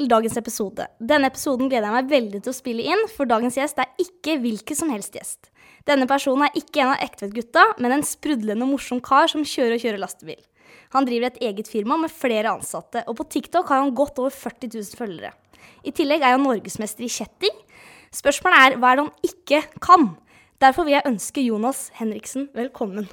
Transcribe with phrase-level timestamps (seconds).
[0.00, 0.86] til dagens episode.
[0.96, 4.38] Denne episoden gleder jeg meg veldig til å spille inn, for dagens gjest er ikke
[4.40, 5.50] hvilken som helst gjest.
[5.88, 9.84] Denne personen er ikke en av Ektvedt-gutta, men en sprudlende morsom kar som kjører og
[9.84, 10.40] kjører lastebil.
[10.94, 14.32] Han driver et eget firma med flere ansatte, og på TikTok har han godt over
[14.34, 15.34] 40 000 følgere.
[15.84, 17.60] I tillegg er han norgesmester i kjetting.
[18.14, 20.10] Spørsmålet er hva er det han ikke kan?
[20.60, 23.08] Derfor vil jeg ønske Jonas Henriksen velkommen.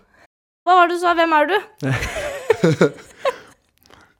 [0.67, 1.13] Hva var det du sa?
[1.15, 1.57] Hvem er du?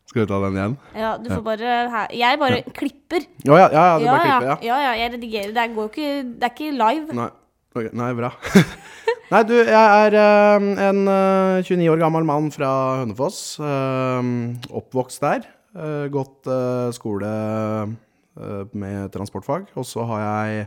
[0.07, 0.75] Skal vi ta den igjen?
[0.95, 1.71] Ja, du får bare.
[2.15, 3.25] Jeg bare klipper.
[3.43, 4.55] Å ja, ja, ja, du Ja, bare ja, klipper, ja.
[4.69, 5.51] ja, ja, jeg redigerer.
[5.57, 7.17] Det går ikke Det er ikke live.
[7.17, 7.27] Nei,
[7.75, 7.91] okay.
[8.01, 8.29] nei bra.
[9.33, 9.75] nei, du, jeg
[10.07, 12.71] er uh, en uh, 29 år gammel mann fra
[13.03, 13.41] Hønefoss.
[13.59, 15.47] Uh, oppvokst der.
[15.77, 19.67] eh, gått eh, skole eh, med transportfag.
[19.77, 20.63] Og så har jeg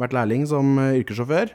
[0.00, 1.50] vært lærling som eh, yrkessjåfør.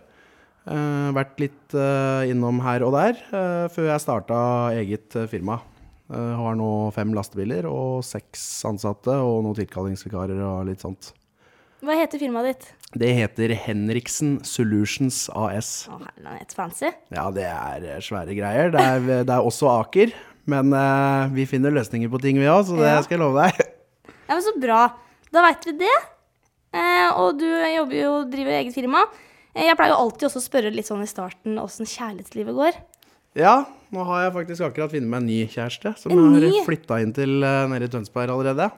[0.69, 4.39] Eh, vært litt eh, innom her og der eh, før jeg starta
[4.77, 5.57] eget eh, firma.
[6.09, 11.11] Eh, har nå fem lastebiler og seks ansatte og noen tilkallingsvikarer og litt sånt.
[11.85, 12.65] Hva heter firmaet ditt?
[12.99, 15.85] Det heter Henriksen Solutions AS.
[15.87, 16.89] Å, herlighet, fancy.
[17.13, 18.73] Ja, det er eh, svære greier.
[18.73, 20.11] Det er, det er også Aker.
[20.49, 23.01] Men uh, vi finner løsninger på ting, vi òg, så det Ja.
[23.05, 23.59] skal jeg love deg.
[24.29, 24.79] Ja, men Så bra.
[25.33, 25.95] Da veit vi det.
[26.73, 29.03] Eh, og du jobber jo driver eget firma.
[29.55, 32.77] Eh, jeg pleier jo alltid også å spørre litt sånn i starten åssen kjærlighetslivet går.
[33.37, 33.55] Ja,
[33.95, 36.61] nå har jeg faktisk akkurat funnet meg en ny kjæreste, som En har ny?
[36.67, 38.69] flytta inn til uh, nede i Tønsberg allerede.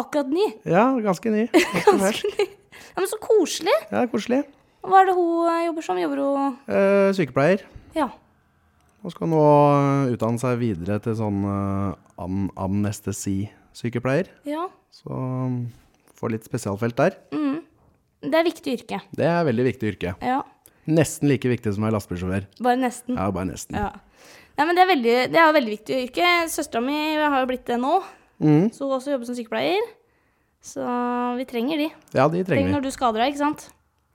[0.00, 0.46] Akkurat ny.
[0.64, 1.46] Ja, ganske ny.
[1.84, 1.98] Ganske.
[2.00, 2.46] Ganske ny.
[2.92, 3.74] Ja, men Så koselig.
[3.92, 4.42] Ja, koselig.
[4.82, 6.00] Hva er det hun jobber som?
[6.00, 7.62] Jobber hun uh, sykepleier.
[7.96, 8.08] Ja.
[9.02, 14.30] Hun skal nå eh, utdanne seg videre til sånn uh, an anestesi-sykepleier.
[14.46, 14.68] ja.
[14.92, 15.54] Så um,
[16.20, 17.14] får litt spesialfelt der.
[18.22, 18.98] Det er viktig yrke.
[19.16, 20.12] Det er veldig viktig yrke.
[20.22, 20.42] Ja.
[20.90, 22.46] Nesten like viktig som å være lastebilsjåfør.
[22.66, 23.14] Bare nesten.
[23.18, 23.76] Ja, bare nesten.
[23.78, 23.90] Ja.
[24.58, 26.30] Nei, men det er, veldig, det er jo veldig viktig yrke.
[26.52, 28.00] Søstera mi har jo blitt det nå.
[28.42, 28.66] Mm.
[28.74, 29.84] Så hun også jobber som sykepleier.
[30.62, 30.82] Så
[31.38, 31.86] vi trenger de.
[32.14, 32.74] Ja, de trenger Trenger vi.
[32.74, 33.68] når du skader deg, ikke sant?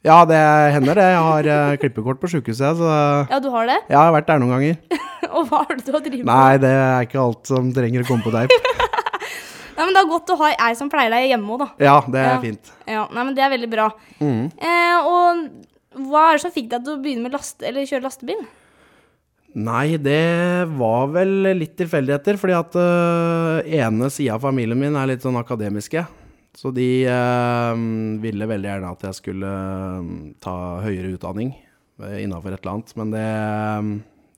[0.06, 0.38] Ja, det
[0.76, 1.08] hender det.
[1.12, 2.92] Jeg har eh, klippekort på sjukehuset, så
[3.32, 3.80] Ja, du har det?
[3.90, 5.00] Ja, jeg har vært der noen ganger.
[5.38, 6.30] Og hva har du til å drive med?
[6.30, 8.54] Nei, det er ikke alt som trenger å komme på teip.
[9.78, 11.68] Nei, men Det er godt å ha ei som pleier deg hjemme òg, da.
[11.84, 12.38] Ja, det er Ja.
[12.46, 12.72] fint.
[12.88, 13.90] Ja, nei, men Det er veldig bra.
[14.22, 14.46] Mm.
[14.58, 15.44] Eh, og
[15.98, 18.42] hva er det som fikk deg til å begynne med laste, eller kjøre lastebil?
[19.58, 25.10] Nei, det var vel litt tilfeldigheter, fordi at uh, ene sida av familien min er
[25.10, 26.04] litt sånn akademiske.
[26.58, 27.74] Så de uh,
[28.22, 31.54] ville veldig gjerne at jeg skulle øh, ta høyere utdanning
[31.98, 33.28] innafor et eller annet, men det,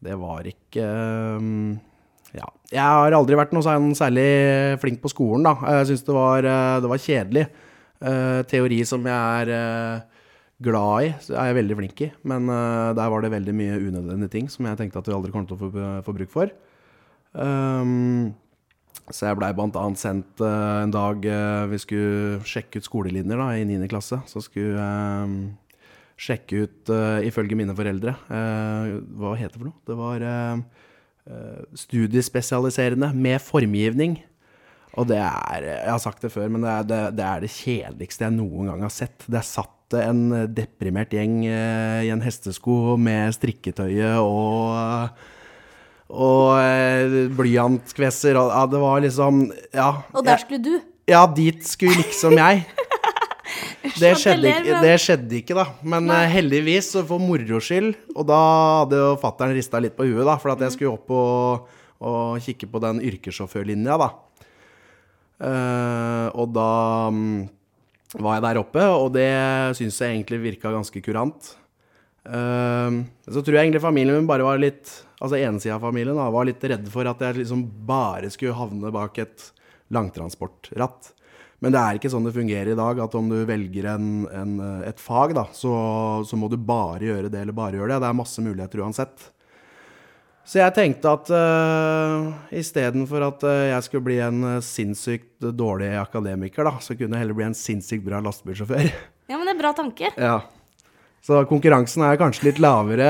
[0.07, 1.77] det var ikke uh,
[2.35, 2.47] Ja.
[2.69, 4.29] Jeg har aldri vært noe sånn særlig
[4.83, 5.55] flink på skolen, da.
[5.79, 6.15] Jeg syns det,
[6.83, 7.47] det var kjedelig.
[7.99, 10.05] Eh, teori som jeg er
[10.63, 12.09] glad i, så er jeg veldig flink i.
[12.27, 15.33] Men uh, der var det veldig mye unødvendige ting som jeg tenkte at vi aldri
[15.33, 16.53] kom til å få, få bruk for.
[17.33, 18.33] Um,
[19.09, 23.49] så jeg blei annet sendt uh, en dag uh, vi skulle sjekke ut skolelinjer da,
[23.55, 23.89] i 9.
[23.91, 24.21] klasse.
[24.29, 25.55] Så skulle jeg
[26.19, 26.89] sjekke ut,
[27.23, 29.77] ifølge mine foreldre, hva heter det for noe?
[29.87, 30.25] Det var
[31.79, 34.17] studiespesialiserende med formgivning.
[34.99, 37.51] Og det er, jeg har sagt det før, men det er det, det er det
[37.53, 39.23] kjedeligste jeg noen gang har sett.
[39.25, 40.23] Det er satt en
[40.53, 45.37] deprimert gjeng eh, i en hestesko med strikketøyet og
[46.09, 49.43] og eh, blyantkvesser og ja, det var liksom
[49.75, 49.89] Ja.
[50.13, 50.79] Og der skulle du.
[51.09, 52.65] Ja, dit skulle liksom jeg.
[53.99, 55.63] Det skjedde, ikke, det skjedde ikke, da.
[55.81, 58.37] Men eh, heldigvis, så for moro skyld Og da
[58.83, 62.43] hadde jo fattern rista litt på huet, da, for at jeg skulle opp og, og
[62.43, 64.11] kikke på den yrkessjåførlinja, da.
[65.39, 66.71] Eh, og da
[67.15, 67.47] mm,
[68.19, 69.29] var jeg der oppe, og det
[69.79, 71.53] syns jeg egentlig virka ganske kurant.
[72.27, 72.97] Eh,
[73.29, 76.45] så tror jeg egentlig familien min bare var litt Altså ensida av familien da, var
[76.47, 79.49] litt redd for at jeg liksom bare skulle havne bak et
[79.91, 81.09] langtransportratt.
[81.59, 84.53] Men det er ikke sånn det fungerer i dag, at om du velger en, en,
[84.87, 85.73] et fag, da, så,
[86.23, 87.99] så må du bare gjøre det eller bare gjøre det.
[88.05, 89.27] Det er masse muligheter uansett.
[90.47, 95.91] Så jeg tenkte at uh, istedenfor at uh, jeg skulle bli en uh, sinnssykt dårlig
[95.99, 98.87] akademiker, da, så kunne jeg heller bli en sinnssykt bra lastebilsjåfør.
[99.29, 100.13] Ja, men det er bra tanke.
[100.17, 100.39] ja.
[101.21, 103.09] Så konkurransen er kanskje litt lavere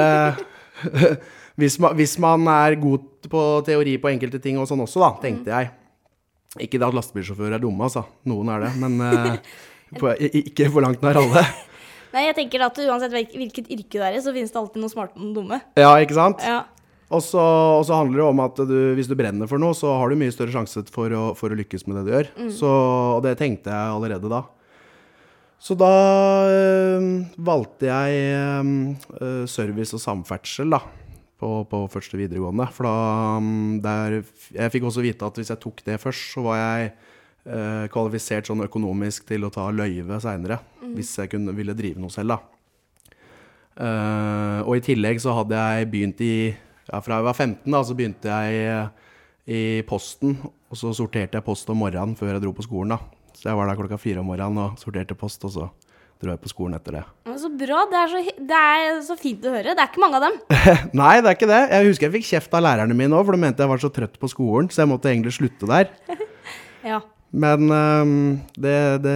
[1.59, 5.11] hvis, man, hvis man er god på teori på enkelte ting og sånn også, da,
[5.21, 5.69] tenkte jeg.
[6.57, 8.05] Ikke det at lastebilsjåfører er dumme, altså.
[8.29, 8.71] Noen er det.
[8.81, 9.57] Men eh,
[9.99, 11.43] på, ikke for langt nær alle.
[12.15, 14.89] Nei, jeg tenker at Uansett hvilket, yrke det er i, så finnes det alltid noe
[14.89, 15.59] smarte og noe dumme.
[15.77, 16.41] Ja, ikke sant?
[16.41, 16.63] Ja.
[17.09, 19.89] Og så, og så handler det om at du, hvis du brenner for noe, så
[19.97, 22.27] har du mye større sjanse for å, for å lykkes med det du gjør.
[22.53, 22.69] Så,
[23.15, 24.43] og det tenkte jeg allerede da.
[25.59, 25.89] Så da
[26.47, 27.07] øh,
[27.43, 28.19] valgte jeg
[29.17, 30.79] øh, service og samferdsel da,
[31.41, 32.69] på, på første videregående.
[32.77, 32.93] For da
[33.41, 34.19] mm, der,
[34.55, 36.93] Jeg fikk også vite at hvis jeg tok det først, så var jeg
[37.49, 40.93] øh, kvalifisert sånn økonomisk til å ta løyve seinere, Mm.
[40.95, 42.39] hvis jeg kunne, ville drive noe selv, da.
[43.79, 46.33] Uh, og i tillegg så hadde jeg begynt i
[46.89, 49.11] ja, Fra jeg var 15, da, så begynte jeg eh,
[49.49, 50.37] i Posten.
[50.69, 52.99] Og så sorterte jeg post om morgenen før jeg dro på skolen, da.
[53.33, 55.69] Så jeg var der klokka fire om morgenen og sorterte post, og så
[56.19, 57.03] dro jeg på skolen etter det.
[57.29, 57.85] Men Så bra.
[57.89, 59.73] Det er så, det er så fint å høre.
[59.73, 60.39] Det er ikke mange av dem.
[61.01, 61.61] Nei, det er ikke det.
[61.71, 63.91] Jeg husker jeg fikk kjeft av lærerne mine òg, for de mente jeg var så
[63.95, 65.93] trøtt på skolen, så jeg måtte egentlig slutte der.
[66.79, 67.01] Ja.
[67.35, 68.11] Men um,
[68.55, 69.15] det, det,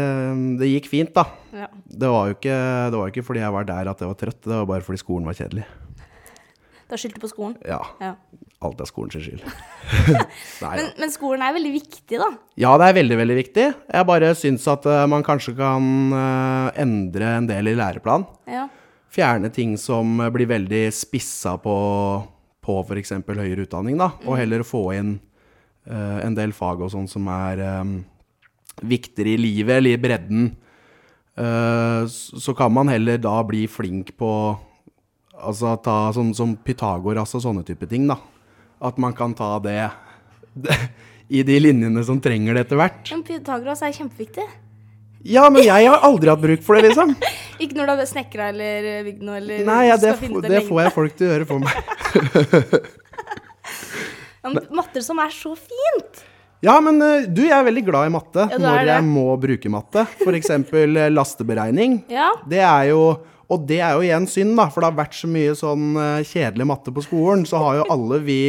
[0.59, 1.23] det gikk fint, da.
[1.55, 1.69] ja.
[1.71, 2.57] Det var, ikke,
[2.91, 4.83] det var jo ikke fordi jeg var der at jeg var trøtt, det var bare
[4.83, 5.63] fordi skolen var kjedelig.
[6.89, 7.55] Da skyldte du på skolen.
[7.67, 8.15] Ja, Ja.
[8.63, 9.41] alt er skolens skyld.
[10.63, 12.29] Nei Men, men skolen er veldig viktig, da.
[12.59, 13.65] Ja, det er veldig, veldig viktig.
[13.91, 18.27] Jeg bare syns at uh, man kanskje kan uh, endre en del i læreplanen.
[18.47, 18.67] Ja.
[19.13, 21.75] Fjerne ting som blir veldig spissa på,
[22.63, 23.13] på f.eks.
[23.27, 24.13] høyere utdanning, da.
[24.25, 25.17] Og heller få inn
[25.89, 27.97] uh, en del fag og sånn som er um,
[28.81, 30.51] viktigere i livet, eller i bredden.
[31.33, 34.27] Så så kan man heller da bli flink på
[35.33, 38.19] Altså ta sånn som Pythagoras og sånne type ting, da.
[38.83, 39.89] At man kan ta det,
[41.37, 43.07] i de linjene som trenger det etter hvert.
[43.15, 44.45] Men Pythagoras er kjempeviktig.
[45.23, 47.15] Ja, men jeg har aldri hatt bruk for det, liksom.
[47.63, 50.81] Ikke når du har snekra eller bygd noe eller Nei, ja, det, f- det får
[50.83, 52.91] jeg folk til å gjøre for meg.
[54.43, 56.17] Ja, men Matter som er så fint!
[56.63, 59.71] Ja, men eh, du, jeg er veldig glad i matte Ja, når jeg må bruke
[59.71, 60.03] matte.
[60.35, 62.01] Eksempel eh, lasteberegning.
[62.11, 62.29] Ja.
[62.47, 62.99] Det er jo
[63.53, 66.23] Og det er jo igjen synd, da, for det har vært så mye sånn eh,
[66.27, 67.45] kjedelig matte på skolen.
[67.49, 68.41] Så har jo alle vi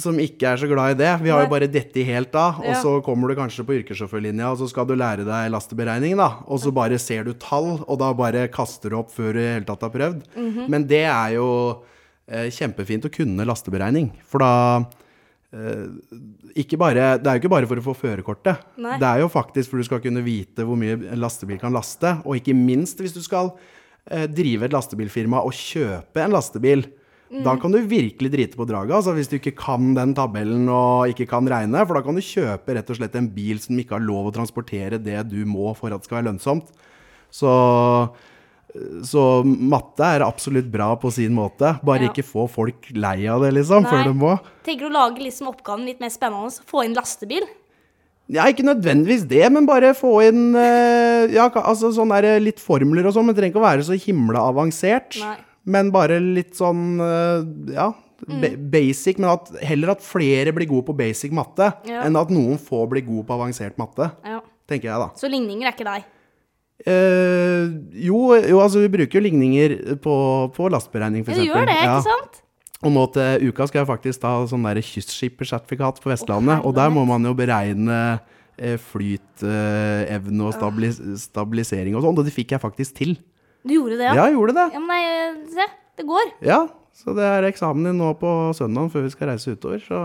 [0.00, 2.58] som ikke er så glad i det, vi har jo bare dette helt av.
[2.64, 6.30] Og så kommer du kanskje på yrkessjåførlinja, og så skal du lære deg lasteberegning, da.
[6.50, 9.48] Og så bare ser du tall, og da bare kaster du opp før du i
[9.52, 10.24] hele tatt har prøvd.
[10.34, 10.66] Mhm.
[10.72, 11.48] Men det er jo
[12.26, 14.10] eh, kjempefint å kunne lasteberegning.
[14.26, 14.50] For da
[15.54, 15.86] eh,
[16.64, 18.66] ikke bare, Det er jo ikke bare for å få førerkortet.
[18.98, 22.16] Det er jo faktisk for du skal kunne vite hvor mye en lastebil kan laste.
[22.26, 23.54] Og ikke minst hvis du skal
[24.06, 26.84] drive et lastebilfirma og kjøpe en lastebil.
[27.42, 31.08] Da kan du virkelig drite på draget, altså hvis du ikke kan den tabellen og
[31.10, 31.80] ikke kan regne.
[31.88, 34.34] For da kan du kjøpe rett og slett en bil som ikke har lov å
[34.36, 36.68] transportere det du må for at det skal være lønnsomt.
[37.34, 37.50] Så,
[39.02, 41.74] så matte er absolutt bra på sin måte.
[41.82, 42.12] Bare Ja.
[42.12, 43.90] ikke få folk lei av det, liksom, Nei.
[43.90, 44.32] før de må.
[44.62, 46.54] Tenker du å lage liksom oppgaven litt mer spennende?
[46.70, 47.42] Få inn lastebil?
[48.32, 53.04] Ja, ikke nødvendigvis det, men bare få inn eh, ja, altså sånn der, litt formler
[53.04, 53.28] og sånn.
[53.28, 55.18] Men det trenger ikke å være så himla avansert.
[55.20, 55.36] Nei.
[55.74, 57.44] Men bare litt sånn eh,
[57.76, 57.90] ja,
[58.24, 58.46] mm.
[58.72, 59.20] basic.
[59.20, 62.06] Men at, heller at flere blir gode på basic matte, Ja.
[62.06, 64.08] enn at noen få blir gode på avansert matte.
[64.24, 64.40] Ja.
[64.70, 65.10] Tenker jeg, da.
[65.20, 66.08] Så ligninger er ikke deg?
[66.84, 67.68] Eh,
[68.02, 70.16] jo, jo, altså vi bruker jo ligninger på,
[70.56, 72.40] på lasteberegning, Ja, du gjør det, ikke sant?
[72.84, 76.64] Og nå til uka skal jeg faktisk ta sånn der kystskippersertifikat på Vestlandet.
[76.64, 78.20] og der må man jo beregne
[78.58, 82.18] eh, flytevne og stabilis stabilisering og sånn.
[82.20, 83.16] Og det fikk jeg faktisk til.
[83.64, 84.24] Du gjorde det, Ja, ja?
[84.28, 84.66] jeg gjorde det.
[84.76, 85.68] Ja, men nei, se.
[85.96, 86.32] Det går.
[86.44, 86.62] Ja,
[86.94, 89.80] Så det er eksamen din nå på søndag før vi skal reise utover.
[89.82, 89.98] Så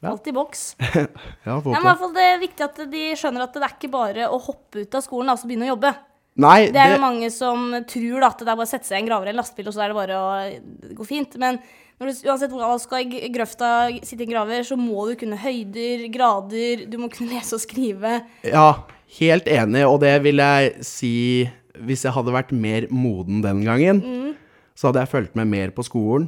[0.00, 0.12] Ja.
[0.12, 0.76] Alt i boks.
[0.94, 1.06] ja,
[1.44, 3.90] Ja, men i hvert fall det er viktig at de skjønner at det er ikke
[3.90, 5.90] bare å hoppe ut av skolen og altså begynne å jobbe.
[6.38, 8.86] Nei, Det er jo det, mange som tror da, at det er bare å sette
[8.86, 11.34] seg i en graver eller en lastebil, og så er det bare å gå fint.
[11.42, 11.58] Men
[11.98, 13.70] når du, uansett hvordan du skal i grøfta
[14.06, 17.64] sitte i en graver, så må du kunne høyder, grader, du må kunne lese og
[17.64, 18.20] skrive.
[18.46, 18.68] ja,
[19.18, 19.82] helt enig.
[19.88, 21.14] Og det vil jeg si
[21.78, 24.00] Hvis jeg hadde vært mer moden den gangen,
[24.74, 26.24] så hadde jeg fulgt med mer på skolen.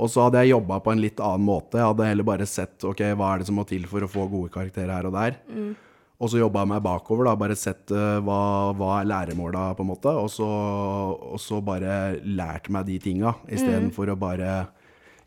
[0.00, 1.76] Og så hadde jeg jobba på en litt annen måte.
[1.76, 4.24] Jeg hadde heller bare sett ok, hva er det som må til for å få
[4.30, 5.36] gode karakterer her og der.
[6.20, 8.40] Og så jobba jeg meg bakover, da, bare sett eh, hva,
[8.76, 10.12] hva er læremåla, på en måte.
[10.20, 14.50] Og så, og så bare lært meg de tinga, istedenfor å bare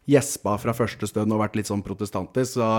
[0.10, 2.60] gjespa fra første stund og vært litt sånn protestantisk.
[2.60, 2.70] Så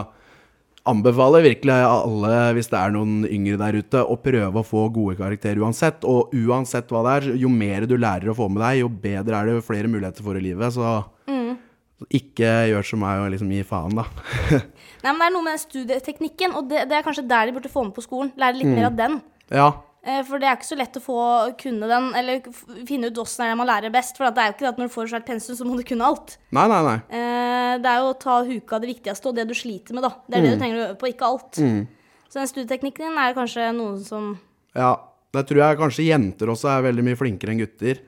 [0.86, 5.16] anbefaler virkelig alle, hvis det er noen yngre der ute, å prøve å få gode
[5.18, 6.06] karakterer uansett.
[6.06, 9.40] Og uansett hva det er, jo mer du lærer å få med deg, jo bedre
[9.40, 10.76] er det, jo flere muligheter for i livet.
[10.76, 11.00] Så
[12.12, 14.06] ikke gjør som meg og liksom gi faen, da.
[15.04, 17.52] Nei, men det er noe med den studieteknikken, og det, det er kanskje der de
[17.58, 18.30] burde få med på skolen.
[18.40, 19.20] Lære litt mer av den.
[19.52, 19.72] ja.
[20.04, 21.14] Eh, For det er ikke så lett å få
[21.56, 22.42] kunne den, eller
[22.84, 24.18] finne ut åssen er det man lærer best.
[24.18, 25.84] For det er jo ikke det at når du får svært pensum, så må du
[25.88, 26.34] kunne alt.
[26.52, 26.96] Nei, nei, nei.
[27.08, 30.10] Eh, Det er jo å ta huka det viktigste, og det du sliter med, da.
[30.28, 31.56] Det er det du trenger å øve på, ikke alt.
[32.28, 34.28] Så den studieteknikken din er kanskje noen som
[34.76, 34.92] Ja,
[35.32, 38.04] der tror jeg kanskje jenter også er veldig mye flinkere enn gutter.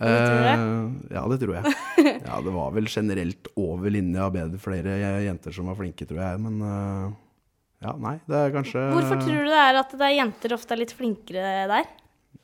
[0.00, 0.46] Tror du?
[0.50, 1.74] Eh, ja, det tror jeg.
[2.30, 4.94] Ja, det var vel generelt over linja bedre flere
[5.26, 6.40] jenter som var flinke, tror jeg.
[6.40, 7.10] Men eh,
[7.84, 10.74] ja, nei, det er kanskje Hvorfor tror du det er at det er jenter ofte
[10.76, 11.90] er litt flinkere der?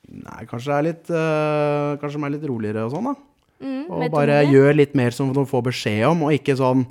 [0.07, 3.17] Nei, kanskje det er litt eh, Kanskje de er litt roligere og sånn, da.
[3.65, 4.53] Mm, Og bare det?
[4.53, 6.85] gjør litt mer som de får beskjed om, og ikke sånn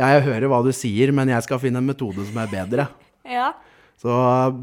[0.00, 2.88] Ja, jeg hører hva du sier, men jeg skal finne en metode som er bedre.
[3.28, 3.50] Ja.
[3.96, 4.12] Så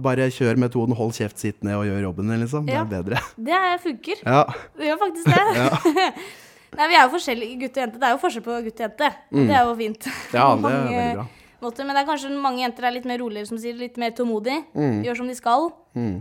[0.05, 2.65] bare kjør metoden hold kjeft, sitt ned og gjør jobben din, liksom.
[2.69, 3.21] Det er bedre.
[3.37, 4.19] Det er- funker.
[4.25, 4.43] Ja.
[4.77, 6.09] Det gjør faktisk det.
[6.77, 7.99] Nei, vi er jo forskjellige, gutt og jente.
[8.01, 9.09] Det er jo forskjell på gutt og jente.
[9.33, 9.47] Mm.
[9.49, 10.07] Det er jo fint.
[10.09, 10.35] Mm.
[10.37, 11.25] Ja, det er veldig bra.
[11.63, 11.85] Måter.
[11.87, 13.75] Men det er kanskje mange jenter er litt mer roligere, som sier.
[13.79, 14.57] Litt mer tålmodig.
[14.75, 14.97] Mm.
[15.05, 15.69] Gjør som de skal.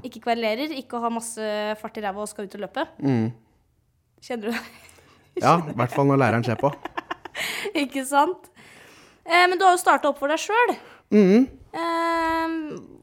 [0.07, 0.73] Ikke kverulerer.
[0.79, 1.49] Ikke ha masse
[1.81, 2.85] fart i ræva og skal ut og løpe.
[3.03, 3.27] Mm.
[4.23, 4.63] Kjenner du det?
[5.43, 6.69] Ja, i hvert fall når læreren ser på.
[7.83, 8.51] Ikke sant?
[9.25, 10.75] Eh, men du har jo starta opp for deg sjøl.
[11.17, 11.49] Mm.
[11.73, 12.55] Eh,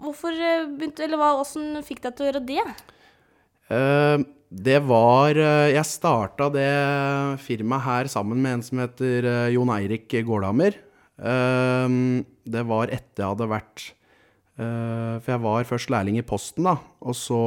[0.04, 2.66] hvorfor eh, begynte Eller hva, åssen fikk deg til å gjøre det?
[3.70, 6.72] Eh, det var eh, Jeg starta det
[7.44, 10.86] firmaet her sammen med en som heter Jon Eirik Gårdhammer.
[11.20, 13.82] Det var etter jeg hadde vært
[14.56, 16.78] For jeg var først lærling i Posten, da.
[17.04, 17.40] Og så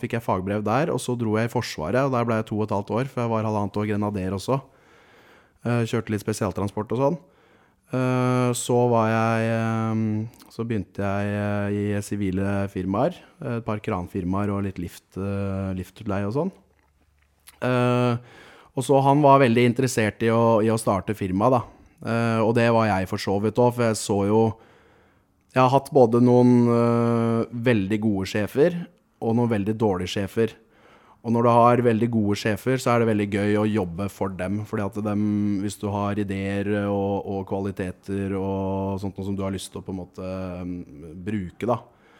[0.00, 2.00] fikk jeg fagbrev der, og så dro jeg i Forsvaret.
[2.00, 4.38] Og der ble jeg to og et halvt år, for jeg var halvannet år grenader
[4.38, 4.56] også.
[5.64, 7.20] Kjørte litt spesialtransport og sånn.
[7.94, 10.02] Eh, Så var jeg eh,
[10.52, 13.18] Så begynte jeg eh, i sivile firmaer.
[13.42, 15.18] Et par kranfirmaer og litt lift,
[15.76, 16.52] liftutleie og sånn.
[18.74, 21.60] Og så han var veldig interessert i å, i å starte firma, da.
[22.44, 24.40] Og det var jeg for så vidt òg, for jeg så jo
[25.54, 26.52] Jeg har hatt både noen
[27.48, 28.76] veldig gode sjefer
[29.22, 30.52] og noen veldig dårlige sjefer.
[31.24, 34.32] Og når du har veldig gode sjefer, så er det veldig gøy å jobbe for
[34.36, 34.60] dem.
[34.68, 35.22] fordi at dem,
[35.62, 39.80] hvis du har ideer og, og kvaliteter og sånt noe som du har lyst til
[39.80, 40.32] å på en måte
[40.68, 41.78] mm, bruke, da,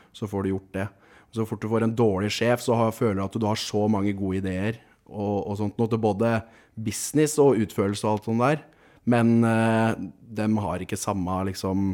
[0.09, 0.87] så får du gjort det.
[1.35, 3.85] Så fort du får en dårlig sjef, så har, føler du at du har så
[3.91, 6.37] mange gode ideer og, og sånt noe til både
[6.75, 8.63] business og utførelse og alt sånt der.
[9.05, 9.99] Men øh,
[10.39, 11.91] dem har ikke samme liksom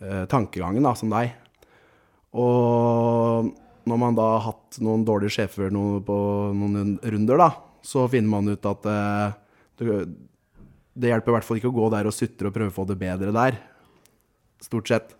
[0.00, 1.34] øh, tankegangen da, som deg.
[2.32, 3.52] Og
[3.88, 6.16] når man da har hatt noen dårlige sjefer noe, på
[6.56, 7.50] noen runder, da,
[7.84, 9.34] så finner man ut at eh,
[9.80, 9.98] det,
[10.94, 12.86] det hjelper i hvert fall ikke å gå der og sutre og prøve å få
[12.88, 13.58] det bedre der.
[14.64, 15.12] Stort sett.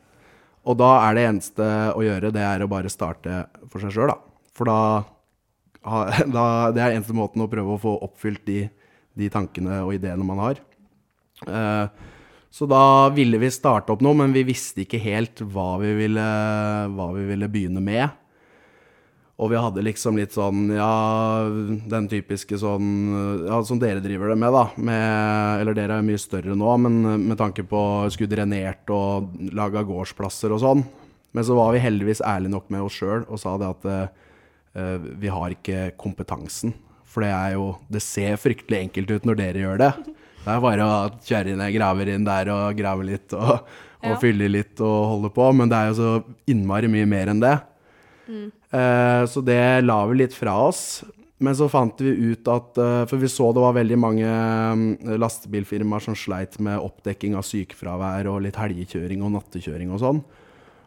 [0.65, 4.15] Og da er det eneste å gjøre, det er å bare starte for seg sjøl,
[4.15, 4.17] da.
[4.55, 4.79] For da,
[6.37, 8.65] da Det er eneste måten å prøve å få oppfylt de,
[9.19, 10.63] de tankene og ideene man har.
[11.45, 12.11] Eh,
[12.55, 16.27] så da ville vi starte opp noe, men vi visste ikke helt hva vi ville,
[16.95, 18.15] hva vi ville begynne med.
[19.43, 20.91] Og vi hadde liksom litt sånn, ja,
[21.91, 22.91] den typiske sånn,
[23.49, 27.01] ja, som dere driver det med da, med, eller dere er mye større nå, men
[27.25, 27.81] med tanke på
[28.15, 30.85] skulle drenert og laga gårdsplasser og sånn.
[31.35, 35.11] Men så var vi heldigvis ærlige nok med oss sjøl og sa det at uh,
[35.19, 36.71] vi har ikke kompetansen.
[37.11, 39.93] For det er jo, det ser fryktelig enkelt ut når dere gjør det.
[40.45, 40.95] Det er bare å
[41.27, 43.67] kjøre inn, graver inn der og grave litt og,
[44.05, 44.17] og Ja.
[44.23, 46.11] fylle litt og holde på, men det er jo så
[46.51, 47.55] innmari mye mer enn det.
[48.29, 51.05] Eh, så det la vi litt fra oss.
[51.43, 55.17] Men så fant vi ut at eh, For vi så det var veldig mange mm,
[55.19, 60.23] lastebilfirmaer som sleit med oppdekking av sykefravær og litt helgekjøring og nattekjøring og sånn.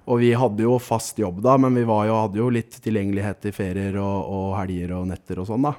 [0.07, 3.53] Og vi hadde jo fast jobb da, men vi jo, hadde jo litt tilgjengelighet i
[3.55, 5.75] ferier og, og helger og netter og sånn, da.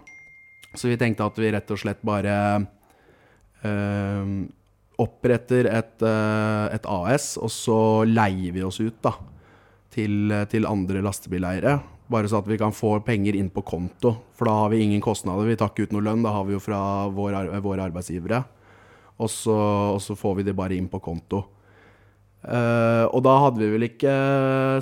[0.77, 2.35] Så vi tenkte at vi rett og slett bare
[3.65, 4.35] øh,
[5.01, 9.17] oppretter et, øh, et AS, og så leier vi oss ut, da
[9.97, 11.79] til, til andre lastebileiere.
[12.09, 14.15] Bare så at vi kan få penger inn på konto.
[14.37, 15.49] For da har vi ingen kostnader.
[15.49, 16.81] Vi tar ikke ut noe lønn, da har vi jo fra
[17.13, 18.43] vår, våre arbeidsgivere.
[19.19, 19.57] Og så,
[19.95, 21.43] og så får vi det bare inn på konto.
[22.39, 24.13] Uh, og da hadde vi vel ikke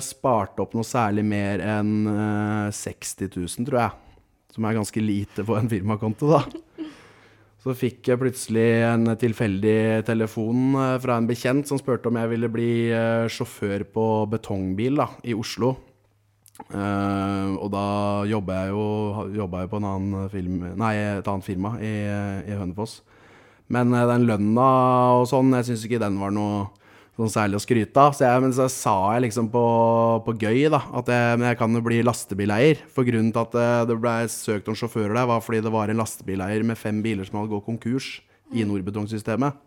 [0.05, 4.21] spart opp noe særlig mer enn uh, 60 000, tror jeg.
[4.53, 6.45] Som er ganske lite på en firmakonto, da.
[7.67, 12.31] Så fikk jeg plutselig en tilfeldig telefon eh, fra en bekjent som spurte om jeg
[12.31, 15.73] ville bli eh, sjåfør på betongbil da, i Oslo.
[16.57, 17.85] Eh, og da
[18.27, 19.81] jobba jeg jo jobba jeg på
[20.33, 21.93] film, nei, et annet firma i,
[22.49, 23.01] i Hønefoss.
[23.73, 24.67] Men uh, den lønna
[25.19, 26.67] og sånn, jeg syns ikke den var noe
[27.17, 28.15] sånn særlig å skryte av.
[28.15, 29.65] Så jeg, men så sa jeg liksom på,
[30.25, 32.83] på gøy da, at jeg, men jeg kan jo bli lastebileier.
[32.93, 35.91] For grunnen til at uh, det ble søkt om sjåfører der, var fordi det var
[35.91, 38.11] en lastebileier med fem biler som hadde gått konkurs
[38.55, 39.63] i Nordbetongsystemet.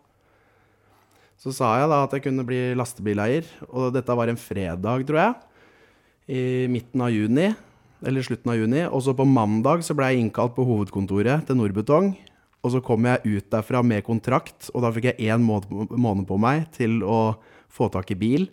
[1.40, 5.20] Så sa jeg da at jeg kunne bli lastebileier, og dette var en fredag, tror
[5.20, 5.49] jeg.
[6.30, 7.48] I midten av juni,
[8.06, 8.84] eller slutten av juni.
[8.86, 12.12] Og så på mandag så ble jeg innkalt på hovedkontoret til Nordbetong.
[12.60, 16.36] Og så kom jeg ut derfra med kontrakt, og da fikk jeg én måned på
[16.40, 17.40] meg til å
[17.72, 18.46] få tak i bil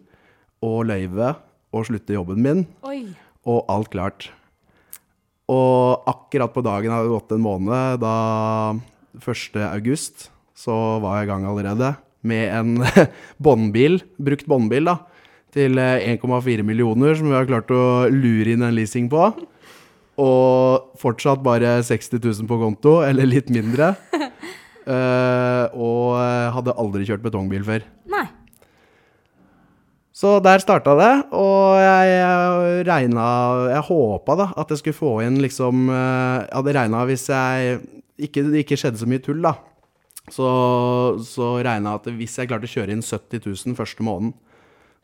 [0.63, 1.34] og løyve
[1.75, 3.03] og slutte jobben min, Oi.
[3.46, 4.29] og alt klart.
[5.51, 8.15] Og akkurat på dagen hadde det gått en måned, da
[9.19, 9.60] 1.
[9.67, 11.93] august, så var jeg i gang allerede
[12.27, 13.07] med en
[13.43, 14.98] båndbil, brukt båndbil, da,
[15.57, 19.31] til eh, 1,4 millioner, som vi har klart å lure inn en leasing på.
[20.17, 23.93] Og fortsatt bare 60 000 på konto, eller litt mindre.
[24.87, 27.85] Uh, og eh, hadde aldri kjørt betongbil før.
[28.09, 28.25] Nei.
[30.17, 33.25] Så der starta det, og jeg regna
[33.69, 37.75] Jeg håpa da at jeg skulle få inn liksom eh, Jeg hadde regna hvis jeg
[38.25, 39.53] ikke, det ikke skjedde så mye tull, da.
[40.33, 40.47] Så,
[41.21, 44.33] så regna jeg at hvis jeg klarte å kjøre inn 70 000 første måneden,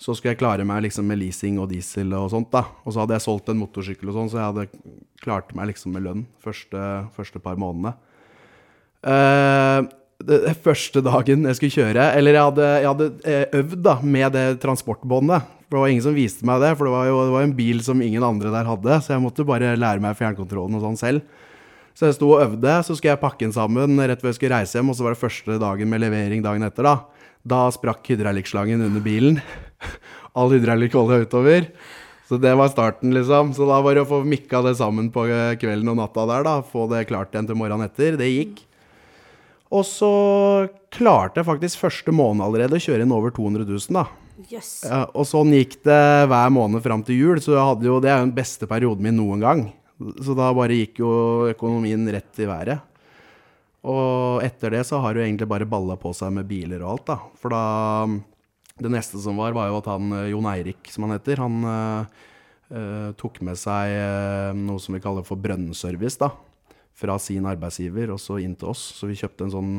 [0.04, 2.66] så skulle jeg klare meg liksom med leasing og diesel og sånt, da.
[2.84, 4.94] Og så hadde jeg solgt en motorsykkel og sånn, så jeg hadde
[5.24, 6.80] klart meg liksom med lønn første,
[7.16, 7.96] første par månedene.
[9.04, 9.88] Uh,
[10.24, 14.36] det, første dagen jeg skulle kjøre Eller jeg hadde, jeg hadde eh, øvd da med
[14.36, 15.50] det transportbåndet.
[15.68, 17.56] For det var ingen som viste meg det, for det var jo det var en
[17.58, 19.00] bil som ingen andre der hadde.
[19.04, 21.42] Så jeg måtte bare lære meg fjernkontrollen og sånn selv.
[21.98, 24.56] Så jeg sto og øvde, så skulle jeg pakke den sammen rett før jeg skulle
[24.56, 26.96] reise hjem, og så var det første dagen med levering dagen etter, da.
[27.46, 29.38] Da sprakk hydraulikkslangen under bilen.
[30.38, 31.70] All hydraulikk holda utover.
[32.30, 33.52] Så det var starten, liksom.
[33.54, 35.28] Så da var det å få mikka det sammen på
[35.62, 36.56] kvelden og natta der, da.
[36.66, 38.18] Få det klart igjen til morgenen etter.
[38.18, 38.64] Det gikk.
[39.74, 40.12] Og så
[40.94, 44.06] klarte jeg faktisk første måned allerede å kjøre inn over 200 000, da.
[44.50, 44.84] Yes.
[44.86, 48.10] Ja, og sånn gikk det hver måned fram til jul, så jeg hadde jo, det
[48.12, 49.64] er jo den beste perioden min noen gang.
[50.26, 51.14] Så da bare gikk jo
[51.52, 52.90] økonomien rett i været.
[53.84, 56.96] Og etter det så har det jo egentlig bare balla på seg med biler og
[56.96, 57.18] alt, da.
[57.40, 57.64] For da
[58.82, 61.60] Det neste som var, var jo at han eh, Jon Eirik, som han heter, han
[61.70, 66.32] eh, tok med seg uh, noe som vi kaller for brønnservice, da.
[66.98, 68.82] Fra sin arbeidsgiver og så inn til oss.
[68.98, 69.72] Så vi kjøpte en sånn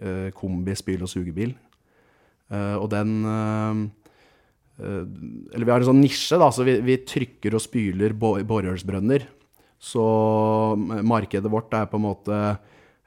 [0.00, 1.52] eh, kombi spyl- og sugebil.
[2.46, 3.10] Og den
[4.78, 8.38] Eller vi har en sånn nisje, da, så vi, vi trykker og spyler bo-
[9.82, 10.04] Så
[11.02, 12.38] markedet vårt er på en måte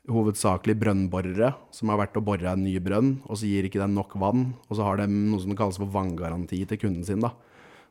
[0.09, 3.95] hovedsakelig brønnborere som har vært og bora en ny brønn, og så gir ikke den
[3.97, 7.21] nok vann, og så har de noe som kalles for vanngaranti til kunden sin.
[7.23, 7.33] da.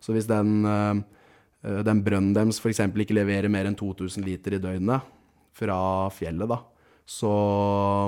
[0.00, 1.02] Så hvis den, eh,
[1.64, 2.80] eh, den brønnen deres f.eks.
[2.80, 5.02] ikke leverer mer enn 2000 liter i døgnet
[5.52, 6.62] fra fjellet, da,
[7.08, 7.32] så,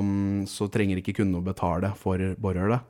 [0.05, 2.85] mm, så trenger ikke kunden å betale for borehullet.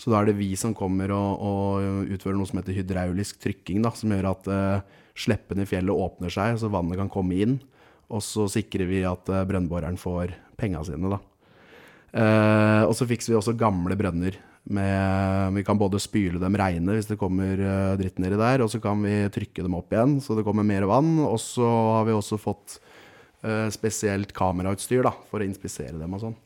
[0.00, 3.82] Så da er det vi som kommer og, og utfører noe som heter hydraulisk trykking,
[3.84, 7.58] da, som gjør at uh, sleppene i fjellet åpner seg, så vannet kan komme inn.
[8.08, 11.20] Og så sikrer vi at uh, brønnboreren får penga sine, da.
[12.10, 14.38] Eh, og så fikser vi også gamle brønner.
[14.70, 18.68] Med, vi kan både spyle dem reine hvis det kommer eh, dritt nedi der, og
[18.70, 21.16] så kan vi trykke dem opp igjen så det kommer mer vann.
[21.24, 22.76] Og så har vi også fått
[23.42, 26.38] eh, spesielt kamerautstyr da, for å inspisere dem og sånn.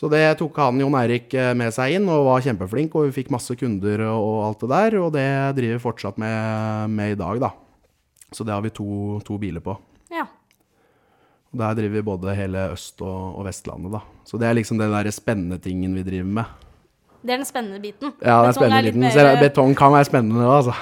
[0.00, 3.16] Så det tok han Jon Eirik eh, med seg inn og var kjempeflink, og vi
[3.20, 7.18] fikk masse kunder og alt det der, og det driver vi fortsatt med, med i
[7.20, 7.52] dag, da.
[8.32, 9.74] Så det har vi to, to biler på.
[11.52, 14.00] Og Der driver vi både hele Øst- og, og Vestlandet, da.
[14.24, 16.44] Så det er liksom den der spennende tingen vi driver med.
[17.22, 18.12] Det er den spennende biten.
[18.22, 19.00] Ja, er Betong spennende biten.
[19.00, 20.74] mer- betong kan være spennende òg, altså.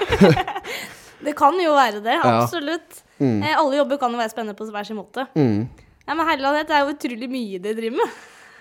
[1.25, 2.43] Det kan jo være det, Ja.
[2.45, 3.03] absolutt.
[3.21, 5.25] Eh, alle jobber kan jo være spennende på hver sin måte.
[5.35, 5.69] Mm.
[6.07, 8.13] Ja, men herlighet, det er jo utrolig mye dere driver med.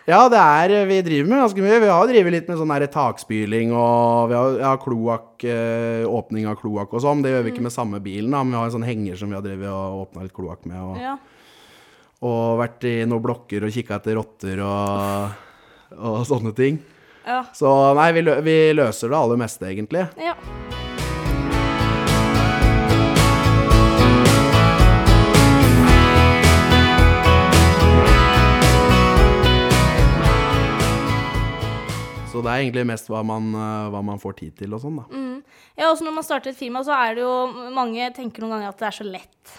[0.07, 1.79] Ja, det er, vi driver med ganske mye.
[1.83, 6.47] Vi har drevet litt med sånn der takspyling og vi har, ja, kloakk, eh, åpning
[6.47, 7.21] av kloakk og sånn.
[7.21, 9.29] Det gjør vi ikke med samme bilen, da, men vi har en sånn henger som
[9.29, 10.79] vi har drevet og åpna litt kloakk med.
[10.81, 11.17] Og, Ja.
[12.25, 15.43] Og vært i noen blokker og kikka etter rotter og,
[15.97, 16.79] og sånne ting.
[17.27, 17.43] Ja.
[17.53, 20.07] Så nei, vi, lø vi løser det aller meste, egentlig.
[20.21, 20.37] ja.
[32.27, 34.99] Så det er egentlig mest hva man, eh, hva man får tid til og sånn,
[34.99, 35.05] da.
[35.79, 37.31] ja, også når man starter et firma, så er det jo
[37.73, 39.55] Mange tenker noen ganger at det er så lett.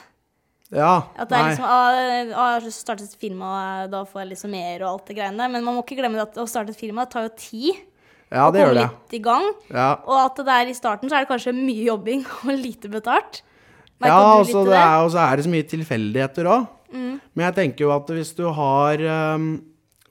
[0.75, 3.51] Ja, At det er liksom ah, ah, Jeg har startet å starte et firma,
[3.85, 5.53] og da får jeg liksom mer og alt det greiene der.
[5.55, 7.85] Men man må ikke glemme at å starte et firma det tar jo tid.
[8.29, 8.85] Ja, å det gjør det.
[8.85, 9.47] litt i gang.
[9.73, 9.91] Ja.
[10.05, 13.41] Og at det er i starten så er det kanskje mye jobbing og lite betalt.
[13.99, 16.69] Merker Ja, er, og så er det så mye tilfeldigheter òg.
[16.93, 19.03] Men jeg tenker jo at hvis du har
[19.37, 19.59] um,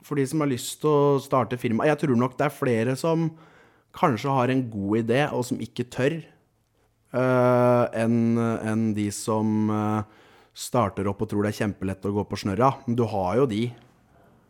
[0.06, 2.94] For de som har lyst til å starte firma Jeg tror nok det er flere
[2.94, 3.32] som
[3.98, 6.20] kanskje har en god idé, og som ikke tør,
[7.16, 10.04] uh, enn en de som uh,
[10.58, 12.72] starter opp og tror det er kjempelett å gå på snørra.
[12.90, 13.68] Du har jo de.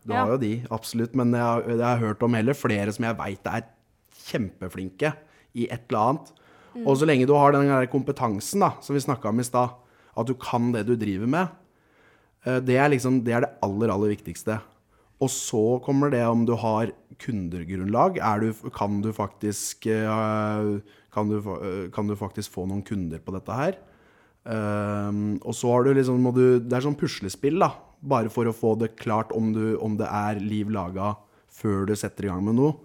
[0.08, 0.22] Du Ja.
[0.24, 1.14] har jo de, absolutt.
[1.14, 3.66] Men jeg, har- jeg har hørt om heller flere som jeg veit er
[4.28, 5.12] kjempeflinke
[5.58, 6.32] i et eller annet.
[6.86, 9.72] Og så lenge du har den der kompetansen da, som vi snakka om i stad,
[10.16, 11.48] at du kan det du driver med,
[12.46, 14.60] eh, det er liksom det, er det aller, aller viktigste.
[15.20, 18.18] Og så kommer det om du har kundergrunnlag.
[18.22, 20.78] Er du, kan, du faktisk, eh,
[21.12, 23.78] kan, du, eh, kan du faktisk få noen kunder på dette her?
[24.48, 27.72] Ehm, og så har du liksom, må du, det er sånn puslespill, da.
[27.98, 31.16] Bare for å få det klart om, du, om det er liv laga
[31.58, 32.76] før du setter i gang med noe.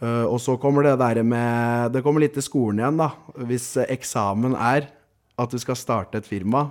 [0.00, 3.10] Eh, og så kommer det der med Det kommer litt til skolen igjen, da.
[3.48, 4.90] Hvis eksamen er
[5.40, 6.66] at du skal starte et firma,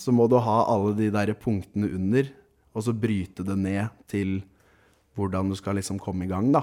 [0.00, 2.30] så må du ha alle de der punktene under,
[2.72, 4.38] og så bryte det ned til
[5.18, 6.62] hvordan du skal liksom komme i gang, da.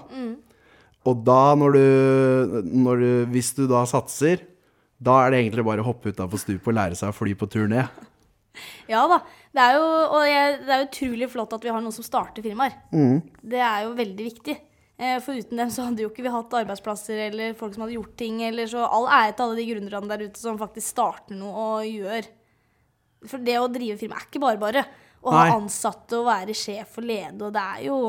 [1.05, 4.41] Og da, når du, når du Hvis du da satser,
[5.05, 7.47] da er det egentlig bare å hoppe utafor stupet og lære seg å fly på
[7.53, 7.87] tur ned.
[8.89, 9.19] Ja da.
[9.55, 9.83] Det er jo
[10.15, 10.21] og
[10.65, 12.73] det er utrolig flott at vi har noen som starter firmaer.
[13.43, 14.55] Det er jo veldig viktig.
[14.95, 17.97] Eh, For uten dem så hadde jo ikke vi hatt arbeidsplasser eller folk som hadde
[17.97, 18.41] gjort ting.
[18.47, 21.89] Eller så all ære til alle de gründerne der ute som faktisk starter noe og
[21.89, 22.29] gjør.
[23.27, 24.85] For det å drive firma er ikke bare bare.
[25.25, 27.99] Å ha ansatte og være sjef og lede, og det er jo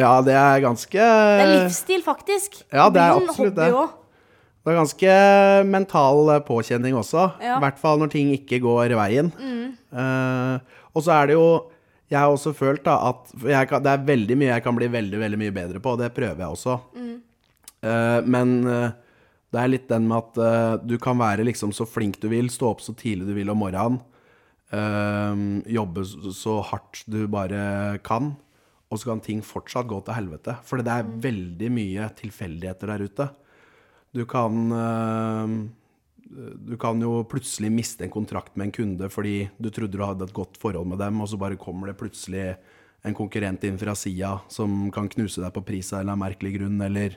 [0.00, 2.62] Ja, det er ganske Det er livsstil, faktisk.
[2.72, 3.66] Ja, det er absolutt det.
[3.74, 4.01] også.
[4.62, 5.14] Det er ganske
[5.66, 7.24] mental eh, påkjenning også.
[7.42, 7.56] Ja.
[7.56, 7.58] Mm.
[7.58, 9.32] I hvert fall når ting ikke går veien.
[9.90, 11.46] Eh, og så er det jo
[12.12, 13.30] Jeg har også følt da at
[13.70, 16.10] kan, Det er veldig mye jeg kan bli veldig veldig mye bedre på, og det
[16.14, 16.78] prøver jeg også.
[16.94, 17.14] Mm.
[17.82, 18.90] Uh, men uh,
[19.50, 22.68] det er litt den med at du kan være liksom så flink du vil, stå
[22.70, 23.98] opp så tidlig du vil om morgenen.
[25.68, 28.36] jobbe så- så hardt du bare kan.
[28.90, 30.56] Og så kan ting fortsatt gå til helvete.
[30.64, 33.30] For det er veldig mye tilfeldigheter der ute.
[34.12, 35.48] Du kan eh,
[36.68, 40.28] Du kan jo plutselig miste en kontrakt med en kunde fordi du trodde du hadde
[40.28, 42.54] et godt forhold med dem, og så bare kommer det plutselig
[43.02, 46.22] en konkurrent inn fra sida som kan knuse deg på pris av en eller annen
[46.22, 47.16] merkelig grunn, eller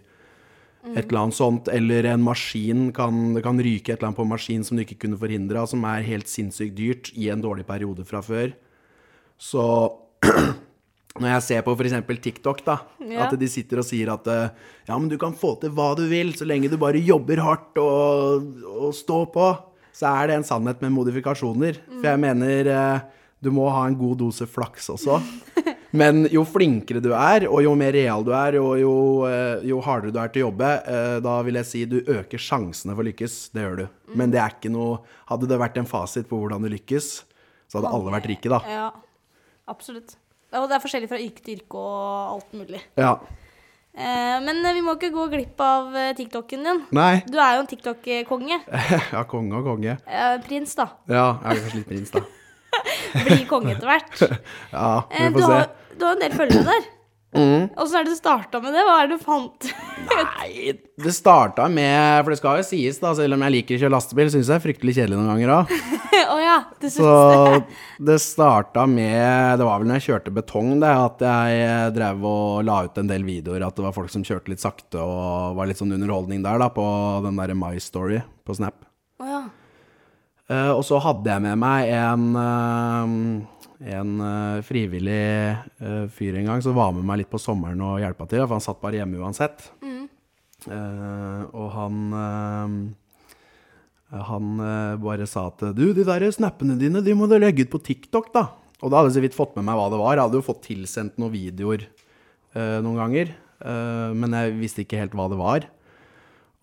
[0.92, 1.70] et eller annet sånt.
[1.72, 4.84] Eller en maskin kan, det kan ryke et eller annet på en maskin som du
[4.84, 8.52] ikke kunne forhindra, som er helt sinnssykt dyrt i en dårlig periode fra før.
[9.38, 9.64] Så
[11.16, 11.94] når jeg ser på f.eks.
[12.26, 13.28] TikTok, da, Ja.
[13.30, 14.50] at de sitter og sier at eh,
[14.90, 17.78] ja, men du kan få til hva du vil, så lenge du bare jobber hardt
[17.80, 19.46] og, og står på,
[19.96, 21.78] så er det en sannhet med modifikasjoner.
[22.02, 23.06] For jeg mener eh,
[23.40, 25.22] du må ha en god dose flaks også.
[25.96, 28.92] Men jo flinkere du er, og jo mer real du er, og jo,
[29.30, 30.72] eh, jo hardere du er til å jobbe,
[31.24, 33.38] da vil jeg si du øker sjansene for å lykkes.
[33.56, 33.86] Det gjør du.
[34.20, 34.98] Men det er ikke noe
[35.32, 37.08] Hadde det vært en fasit på hvordan du lykkes,
[37.72, 38.60] så hadde alle vært rike, da.
[38.68, 38.90] Ja,
[39.72, 40.18] absolutt.
[40.54, 42.82] Og det er forskjellig fra yrke til yrke og alt mulig.
[43.00, 43.16] Ja.
[43.96, 46.82] Eh, men eh, vi må ikke gå glipp av eh, TikToken din.
[46.96, 47.24] Nei.
[47.32, 48.58] Du er jo en TikTok-konge.
[49.16, 49.96] Ja, konge og konge.
[50.48, 50.90] Prins, da.
[51.08, 52.24] Ja, jeg er kanskje litt prins, da.
[53.26, 54.26] Blir konge etter hvert.
[54.76, 55.54] Ja, vi du, får se.
[55.54, 56.90] har, du har en del følgere der.
[57.36, 58.84] Åssen er det du starta med det?
[58.88, 59.68] Hva er det du fant?
[60.16, 63.82] Nei, det starta med For det skal jo sies, da, selv om jeg liker å
[63.84, 65.74] kjøre lastebil, syns jeg er fryktelig kjedelig noen ganger òg.
[66.32, 67.10] oh, ja, du syns Så
[67.52, 67.60] det?
[68.12, 72.64] det starta med Det var vel når jeg kjørte betong, det, at jeg drev og
[72.70, 73.68] la ut en del videoer.
[73.68, 76.72] At det var folk som kjørte litt sakte, og var litt sånn underholdning der, da,
[76.72, 76.86] på
[77.26, 78.88] den derre My Story på Snap.
[79.20, 79.44] Oh, ja.
[80.46, 85.24] Uh, og så hadde jeg med meg en, eh, en eh, frivillig
[85.84, 88.56] eh, fyr en gang som var med meg litt på sommeren og hjelpa til, for
[88.56, 89.68] han satt bare hjemme uansett.
[90.66, 92.96] Eh, og han
[94.16, 94.52] han
[95.02, 98.30] bare sa at du, de der snappene dine, de må du legge ut på TikTok,
[98.32, 98.46] da.
[98.84, 100.16] Og da hadde jeg så vidt fått med meg hva det var.
[100.16, 103.32] Jeg hadde jo fått tilsendt noen videoer eh, noen ganger,
[103.66, 105.68] eh, men jeg visste ikke helt hva det var.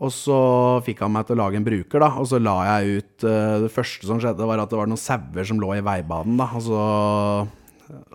[0.02, 0.36] Og så
[0.82, 2.10] fikk han meg til å lage en bruker, da.
[2.18, 5.00] Og så la jeg ut eh, Det første som skjedde, var at det var noen
[5.00, 6.48] sauer som lå i veibanen, da.
[6.58, 6.86] Og så,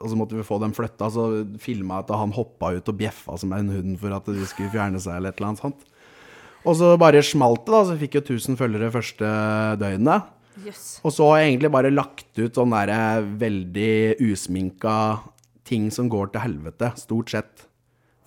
[0.02, 1.08] og så måtte vi få dem flytta.
[1.14, 1.28] Så
[1.64, 4.74] filma jeg at han hoppa ut og bjeffa som en hund for at de skulle
[4.74, 5.86] fjerne seg, eller et eller annet sånt.
[6.68, 7.84] Og så bare smalt det, da.
[7.88, 9.30] Så fikk jeg 1000 følgere første
[9.80, 10.34] døgnet.
[10.66, 10.98] Yes.
[11.06, 14.98] Og så har jeg egentlig bare lagt ut sånn der veldig usminka
[15.68, 17.68] ting som går til helvete, stort sett.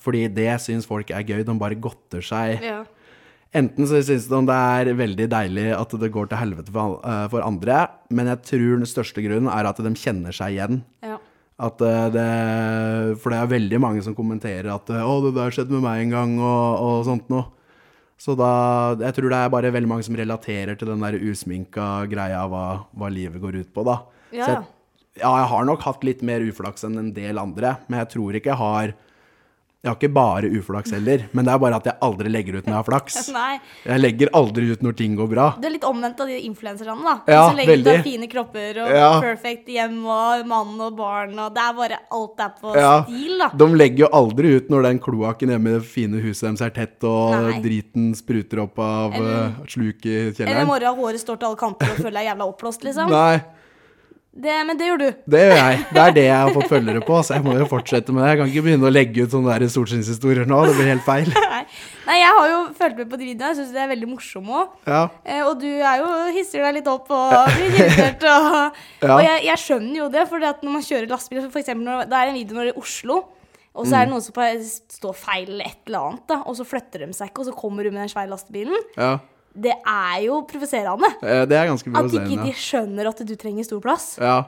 [0.01, 1.42] Fordi det syns folk er gøy.
[1.44, 2.62] De bare godter seg.
[2.64, 2.85] Ja.
[3.51, 7.25] Enten så syns de det er veldig deilig at det går til helvete for, eh,
[7.33, 10.85] for andre, men jeg tror den største grunnen er at de kjenner seg igjen.
[11.03, 11.19] ja.
[11.61, 12.29] At eh, det,
[13.21, 16.07] for det er veldig mange som kommenterer at eh, 'Å, det der skjedde med meg
[16.07, 17.51] en gang', og, og sånt noe.
[18.21, 22.07] Så da Jeg tror det er bare veldig mange som relaterer til den der usminka
[22.09, 24.01] greia hva, hva livet går ut på, da.
[24.33, 24.47] Ja.
[24.47, 24.65] jeg,
[25.21, 28.37] ja, jeg har nok hatt litt mer uflaks enn en del andre, men jeg tror
[28.37, 28.95] ikke jeg har
[29.81, 32.66] Jeg har ikke bare uflaks heller, men det er bare at jeg aldri legger ut
[32.66, 33.14] når jeg har flaks.
[33.33, 33.55] Nei,
[33.87, 35.47] Jeg legger aldri ut når ting går bra.
[35.57, 37.14] du er litt omvendt av de influenserne, da.
[37.33, 39.07] Ja, som legger ut av fine kropper og Ja.
[39.25, 42.90] perfect hjem og mann og barn og Det er bare alt er på Ja.
[43.09, 43.49] stil, da.
[43.57, 46.71] De legger jo aldri ut når den kloakken hjemme i det fine huset deres er
[46.77, 47.61] tett, og Nei.
[47.64, 51.57] driten spruter opp av Eller- eh, sluk i Eller i morgen håret står til alle
[51.57, 53.09] kanter og føler deg jævla oppblåst, liksom.
[53.09, 53.40] Nei,
[54.31, 55.07] Det, men det gjør du.
[55.27, 55.79] det gjør jeg.
[55.90, 58.29] Det er det jeg har fått følgere på, så jeg må jo fortsette med det.
[58.31, 61.27] Jeg kan ikke begynne å legge ut sånne der solskinnshistorier nå, det blir helt feil.
[61.51, 61.64] Nei.
[62.07, 63.49] Nei, jeg har jo fulgt med på de videoene.
[63.51, 64.77] Jeg syns de er veldig morsomme òg.
[64.87, 68.23] Ja, Eh, og du er jo, hisser deg litt opp og blir irritert.
[68.31, 69.16] Og, Ja.
[69.16, 72.31] og jeg, jeg skjønner jo det, for når man kjører lastebil eksempel når, Det er
[72.31, 73.19] en video når det er i Oslo,
[73.75, 74.07] og så er Mm.
[74.07, 77.31] det noen som står feil eller et eller annet, da, og så flytter de seg
[77.31, 78.88] ikke, og så kommer du med den svære lastebilen.
[78.99, 79.12] ja.
[79.55, 81.11] Det er jo provoserende.
[81.23, 84.17] Eh, Det er ganske At ikke de skjønner at du trenger stor plass.
[84.21, 84.45] Ja.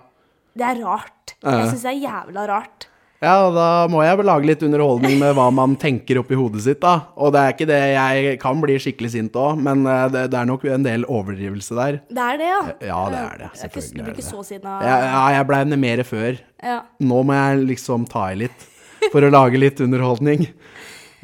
[0.57, 1.35] Det er rart.
[1.43, 2.89] Jeg syns det er jævla rart.
[3.23, 6.65] Ja, og da må jeg vel lage litt underholdning med hva man tenker oppi hodet
[6.65, 7.05] sitt, da.
[7.23, 10.41] Og det er ikke det Jeg kan bli skikkelig sint òg, men eh, det, det
[10.41, 12.01] er nok en del overdrivelse der.
[12.11, 12.61] Det er det, ja.
[12.91, 13.51] Ja, det er det.
[13.61, 14.75] Selvfølgelig Du blir ikke så sinna?
[14.83, 16.41] Ja, ja, jeg blei det mer før.
[16.63, 16.81] Ja.
[16.99, 18.69] Nå må jeg liksom ta i litt
[19.15, 20.49] for å lage litt underholdning.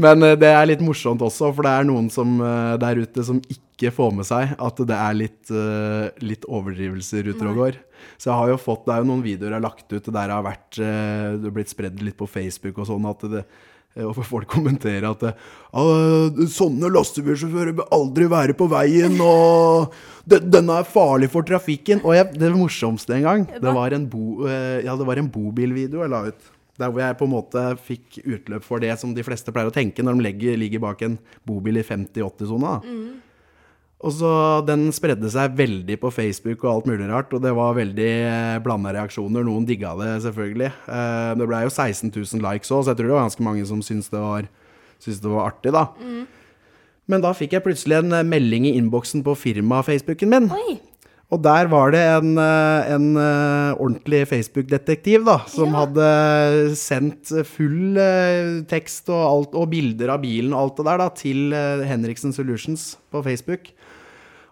[0.02, 3.24] Men eh, det er litt morsomt også, for det er noen som, eh, der ute
[3.26, 7.80] som ikke får med seg at det er litt, eh, litt overdrivelser ute og går.
[8.18, 10.30] Så jeg har jo fått, det er jo noen videoer jeg har lagt ut der
[10.30, 13.42] det har vært, det blitt spredd litt på Facebook og sånn, at det,
[14.04, 15.24] og folk kommenterer at
[15.74, 19.96] «Ah, sånne lastebilsjåfører bør aldri være på veien, og
[20.30, 22.04] denne er farlig for trafikken.
[22.06, 26.06] Og jeg, det morsomste en gang, det var en, bo, ja, det var en bobilvideo
[26.06, 26.54] jeg la ut.
[26.78, 29.74] Der hvor jeg på en måte fikk utløp for det som de fleste pleier å
[29.74, 31.16] tenke når de legger, ligger bak en
[31.48, 32.76] bobil i 50-80-sona.
[33.98, 34.30] Og så
[34.66, 38.58] Den spredde seg veldig på Facebook og alt mulig rart, og det var veldig eh,
[38.62, 39.42] blanda reaksjoner.
[39.42, 40.70] Noen digga det, selvfølgelig.
[40.86, 43.66] Eh, det ble jo 16 000 likes òg, så jeg tror det var ganske mange
[43.66, 44.46] som syntes det var,
[45.02, 45.88] syntes det var artig, da.
[47.08, 50.50] Men da fikk jeg plutselig en melding i innboksen på firma-Facebooken min.
[50.54, 50.78] Oi.
[51.28, 55.84] Og der var det en, eh, en eh, ordentlig Facebook-detektiv da, som Ja.
[55.84, 61.02] hadde sendt full eh, tekst og, alt, og bilder av bilen og alt det der
[61.02, 61.52] da, til
[61.84, 63.68] Henriksen Solutions på Facebook.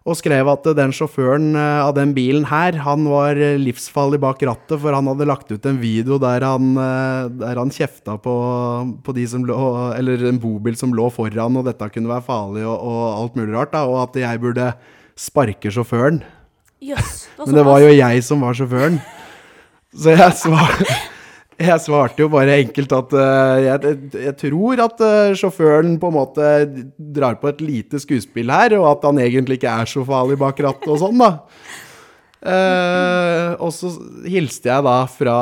[0.06, 4.92] Og skrev at den sjåføren av den bilen her, han var livsfarlig bak rattet, for
[4.94, 8.36] han hadde lagt ut en video der han, der han kjefta på,
[9.02, 9.56] på de som lå,
[9.98, 13.56] eller en bobil som lå foran, og dette kunne være farlig og, og alt mulig
[13.56, 14.68] rart, da, og at jeg burde
[15.18, 16.22] sparke sjåføren.
[16.82, 17.26] Jøss.
[17.40, 18.98] Men det var jo jeg som var sjåføren.
[19.96, 20.74] Så jeg, svar,
[21.56, 23.94] jeg svarte jo bare enkelt at uh, jeg,
[24.26, 26.52] jeg tror at uh, sjåføren på en måte
[27.16, 30.60] drar på et lite skuespill her, og at han egentlig ikke er så farlig bak
[30.66, 31.32] rattet og sånn, da.
[32.46, 33.88] Uh, og så
[34.28, 35.38] hilste jeg da fra,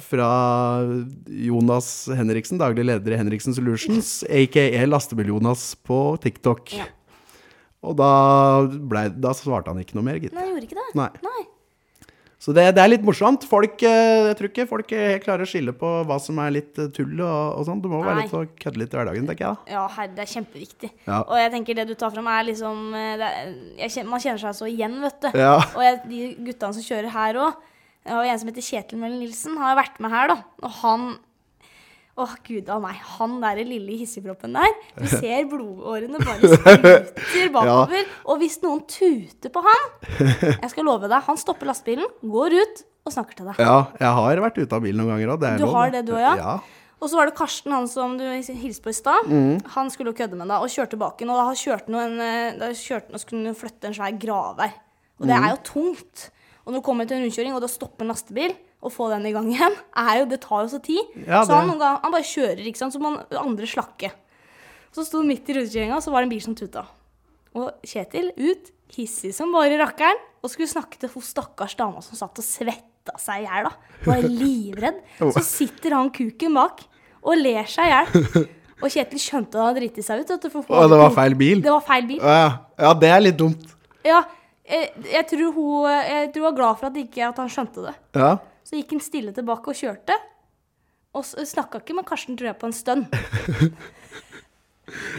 [0.00, 0.28] fra
[1.26, 6.76] Jonas Henriksen, daglig leder i Henriksen Solutions, aka Lastebil-Jonas på TikTok.
[6.78, 6.86] Ja.
[7.84, 8.12] Og da,
[8.66, 10.34] ble, da svarte han ikke noe mer, gitt.
[10.36, 10.88] Nei, gjorde ikke det.
[10.98, 11.10] Nei.
[11.26, 11.44] Nei.
[12.46, 13.46] Så det, det er litt morsomt.
[13.48, 16.52] Folk, eh, jeg tror ikke folk eh, helt klarer å skille på hva som er
[16.58, 17.80] litt eh, tull og, og sånn.
[17.82, 18.26] Du må være Nei.
[18.26, 19.56] litt å kødde litt i hverdagen, tenker jeg.
[19.56, 19.72] da.
[19.72, 20.90] Ja, herre, det er kjempeviktig.
[21.08, 21.22] Ja.
[21.24, 23.24] Og jeg tenker det du tar fram, er liksom er,
[23.80, 25.30] jeg Man kjenner seg så igjen, vet du.
[25.40, 25.56] Ja.
[25.72, 27.64] Og jeg, de guttene som kjører her òg
[28.14, 30.38] Og en som heter Kjetil Møller Nilsen, har vært med her, da.
[30.62, 31.08] Og han
[32.16, 32.96] Åh, gud a meg.
[33.18, 34.70] Han der lille hissigproppen der.
[34.96, 38.06] Du ser blodårene bare spruter bakover.
[38.24, 39.90] Og hvis noen tuter på han
[40.62, 43.60] Jeg skal love deg, han stopper lastebilen, går ut og snakker til deg.
[43.62, 45.44] ja, jeg har vært ute av bilen noen ganger òg.
[45.60, 46.32] Du har det, du òg, ja?
[46.40, 46.54] ja?
[46.96, 49.28] Og så var det Karsten, han som du hilste på i stad.
[49.28, 49.60] Mm.
[49.76, 52.22] Han skulle jo kødde med deg og kjørte bak en, og da kjørte han en,
[52.24, 54.70] eh, da kjørte han og skulle flytte en svær gravvei.
[55.20, 55.28] Og Mm.
[55.28, 56.30] det er jo tungt.
[56.64, 59.26] Og når du kommer til en rundkjøring, og da stopper en lastebil, og få den
[59.28, 61.02] i gang igjen, er jo, det tar jo så tid.
[61.26, 64.12] Ja, så han, det- noen gang, han bare kjører, ikke sant, så må andre slakke.
[64.94, 66.86] Så sto han midt i rutekjøringa, så var det en bil som tuta.
[67.56, 72.16] Og Kjetil ut, hissig som bare rakkeren, og skulle snakke til hun stakkars dama som
[72.18, 73.96] satt og svetta seg i hjel, da.
[74.06, 75.00] Var livredd.
[75.34, 76.84] Så sitter han kuken bak
[77.26, 78.46] og ler seg i hjel.
[78.76, 80.32] Og Kjetil skjønte han hadde driti seg ut.
[80.42, 81.62] Du, Og det var feil bil?
[81.64, 82.20] Det var feil bil.
[82.20, 83.62] Ja, ja, det er litt dumt.
[84.04, 84.20] Ja,
[84.68, 87.86] jeg, jeg, tror hun, jeg tror hun var glad for at, ikke, at han skjønte
[87.88, 87.94] det.
[88.20, 88.34] Ja.
[88.66, 90.16] Så gikk han stille tilbake og kjørte.
[91.16, 93.06] Og snakka ikke med Karsten, tror jeg, på en stund.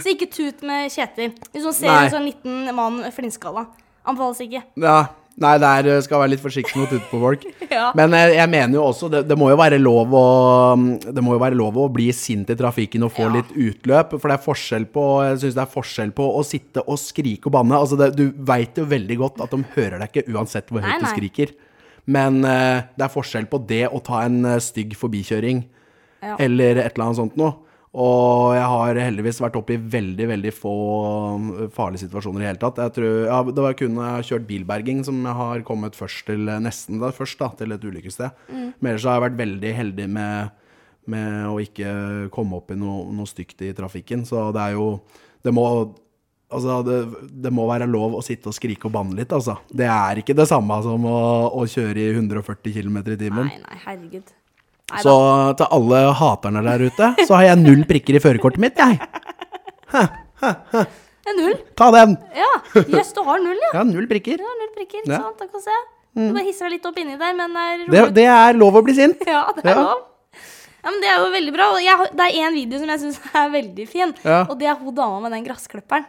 [0.01, 1.33] Så ikke tut med Kjetil.
[1.51, 3.65] Hvis man ser en sånn liten mann flintskalla.
[4.07, 4.65] Anbefales ikke.
[4.83, 4.99] ja.
[5.37, 7.43] Nei, der eh, skal være litt forsiktig med å tutte på folk.
[7.69, 7.91] Ja.
[7.93, 10.21] Men jeg, jeg mener jo også, det, det må jo være lov å
[11.13, 13.33] Det må jo være lov å bli sint i trafikken og få Ja.
[13.35, 14.15] litt utløp.
[14.15, 17.51] For det er forskjell på Jeg synes det er forskjell på å sitte og skrike
[17.51, 17.77] og banne.
[17.77, 21.05] Altså det, du veit jo veldig godt at de hører deg ikke uansett hvor høyt
[21.05, 21.53] du skriker.
[22.07, 25.65] Men eh, det er forskjell på det å ta en eh, stygg forbikjøring
[26.23, 26.35] Ja.
[26.41, 27.53] eller et eller annet sånt noe.
[27.97, 30.71] Og jeg har heldigvis vært oppe i veldig veldig få
[31.33, 32.77] um, farlige situasjoner i hele tatt.
[32.83, 35.97] Jeg tror, ja, Det var kun når jeg har kjørt bilberging som jeg har kommet
[35.97, 38.35] først til nesten da, først da, til et ulykkessted.
[38.51, 38.67] Mm.
[38.79, 40.51] Men ellers har jeg vært veldig heldig med,
[41.09, 41.93] med å ikke
[42.35, 44.27] komme opp i noe, noe stygt i trafikken.
[44.29, 44.89] Så det er jo
[45.45, 45.65] Det må
[46.47, 46.97] Altså, det,
[47.43, 49.57] det må være lov å sitte og skrike og banne litt, altså.
[49.67, 51.17] Det er ikke det samme som å,
[51.59, 53.49] å kjøre i 140 km i timen.
[53.49, 54.31] Nei, nei, herregud.
[54.93, 55.15] Nei Så
[55.59, 58.95] til alle haterne der ute, så har jeg null prikker i førerkortet mitt, jeg.
[59.91, 60.05] Ha,
[60.43, 60.85] ha, ha.
[61.35, 61.57] null.
[61.79, 62.15] Ta den!
[62.35, 62.47] Ja.
[62.95, 63.73] Jøss, du har null, ja.
[63.81, 64.39] Ja, null prikker.
[64.39, 65.19] Du null prikker, ikke Ja.
[65.19, 65.27] Mm.
[65.27, 65.43] sant?
[65.43, 65.77] Da kan se.
[66.17, 68.83] Du bare hisser deg litt opp inni der, men er Det, det er lov å
[68.87, 69.19] bli sint.
[69.27, 69.83] Ja, det er Ja.
[69.83, 70.05] lov.
[70.87, 71.65] Ja, men Det er jo veldig bra.
[71.83, 74.13] Jeg, det er én video som jeg syns er veldig fin.
[74.23, 74.45] Ja.
[74.47, 76.07] Og det er hun dama med den gressklipperen.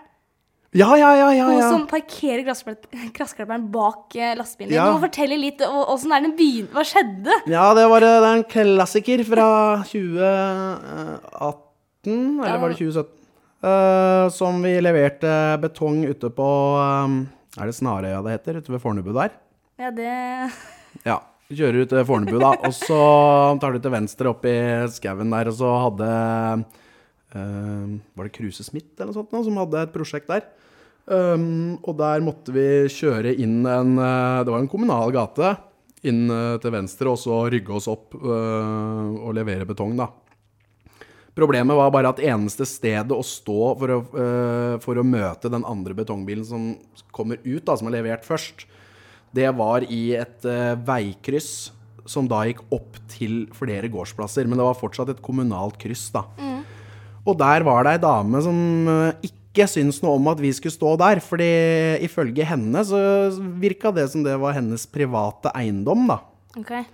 [0.77, 1.47] Ja, ja, ja, ja.
[1.49, 4.75] Hun som parkerer grassklipperen bak eh, lastebilen.
[4.77, 4.85] Ja.
[4.85, 6.75] Du må fortelle litt åssen er den begynte.
[6.77, 7.33] Hva skjedde?
[7.49, 9.49] Ja, det var eh, det er en klassiker fra
[9.89, 13.15] 2018, eller var det 2017?
[13.59, 16.47] Uh, som vi leverte betong ute på
[16.79, 17.27] eh,
[17.59, 18.63] Er det Snarøya det heter?
[18.63, 19.35] Ute ved Fornebu der?
[19.81, 20.13] Ja, det
[21.03, 21.19] Ja.
[21.49, 23.01] Kjører ut til Fornebu, da, og så
[23.59, 26.61] tar du til venstre opp i skauen der, og så hadde eh,
[27.33, 30.47] Var det Kruse Smith eller noe sånt nå, som hadde et prosjekt der?
[31.09, 35.55] Um, og der måtte vi kjøre inn en eh, Det var en kommunal gate
[36.05, 40.11] inn eh, til venstre, og så rygge oss opp uh, og levere betong, da.
[41.35, 45.65] Problemet var bare at eneste stedet å stå for å, uh, for å møte den
[45.67, 46.69] andre betongbilen som
[47.11, 48.69] kommer ut, da, som er levert først,
[49.35, 51.73] det var i et uh, veikryss
[52.09, 54.47] som da gikk opp til flere gårdsplasser.
[54.47, 56.29] Men det var fortsatt et kommunalt kryss, da.
[57.27, 58.59] Og der var det ei dame som
[58.93, 61.21] eh, ikke syntes noe om at vi skulle stå der.
[61.25, 61.51] fordi
[62.05, 63.01] ifølge henne så
[63.61, 66.21] virka det som det var hennes private eiendom, da.
[66.59, 66.85] Okay.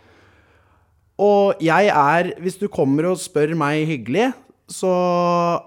[1.18, 4.32] Og jeg er Hvis du kommer og spør meg hyggelig,
[4.64, 4.90] så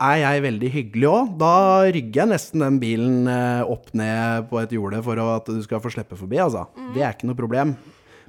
[0.01, 1.35] er jeg veldig hyggelig òg.
[1.37, 1.53] Da
[1.85, 5.83] rygger jeg nesten den bilen eh, opp ned på et jorde for at du skal
[5.83, 6.65] få slippe forbi, altså.
[6.95, 7.75] Det er ikke noe problem.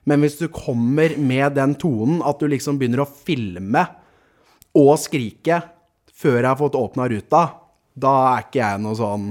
[0.08, 3.86] Men hvis du kommer med den tonen at du liksom begynner å filme
[4.76, 5.62] og skrike
[6.18, 7.42] før jeg har fått åpna ruta,
[7.98, 9.28] da er ikke jeg noe sånn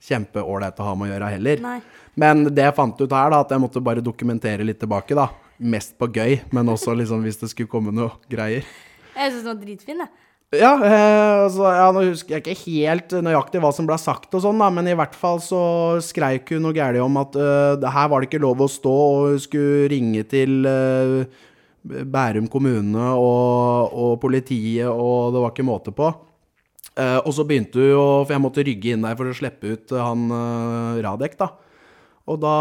[0.00, 1.62] kjempeålreit å ha med å gjøre heller.
[1.64, 1.78] Nei.
[2.20, 5.28] Men det jeg fant ut her, da, at jeg måtte bare dokumentere litt tilbake, da.
[5.60, 8.66] Mest på gøy, men også liksom hvis det skulle komme noe greier.
[9.12, 10.12] Jeg syns den var dritfin, jeg.
[10.50, 14.42] Ja, eh, altså, ja, nå husker jeg ikke helt nøyaktig hva som ble sagt og
[14.42, 15.60] sånn, da, men i hvert fall så
[16.02, 19.28] skreik hun noe gærent om at uh, her var det ikke lov å stå, og
[19.28, 21.22] hun skulle ringe til uh,
[21.86, 26.10] Bærum kommune og, og politiet, og det var ikke måte på.
[27.00, 29.74] Eh, og så begynte hun å For jeg måtte rygge inn der for å slippe
[29.74, 31.52] ut eh, han uh, Radek, da.
[32.30, 32.56] Og da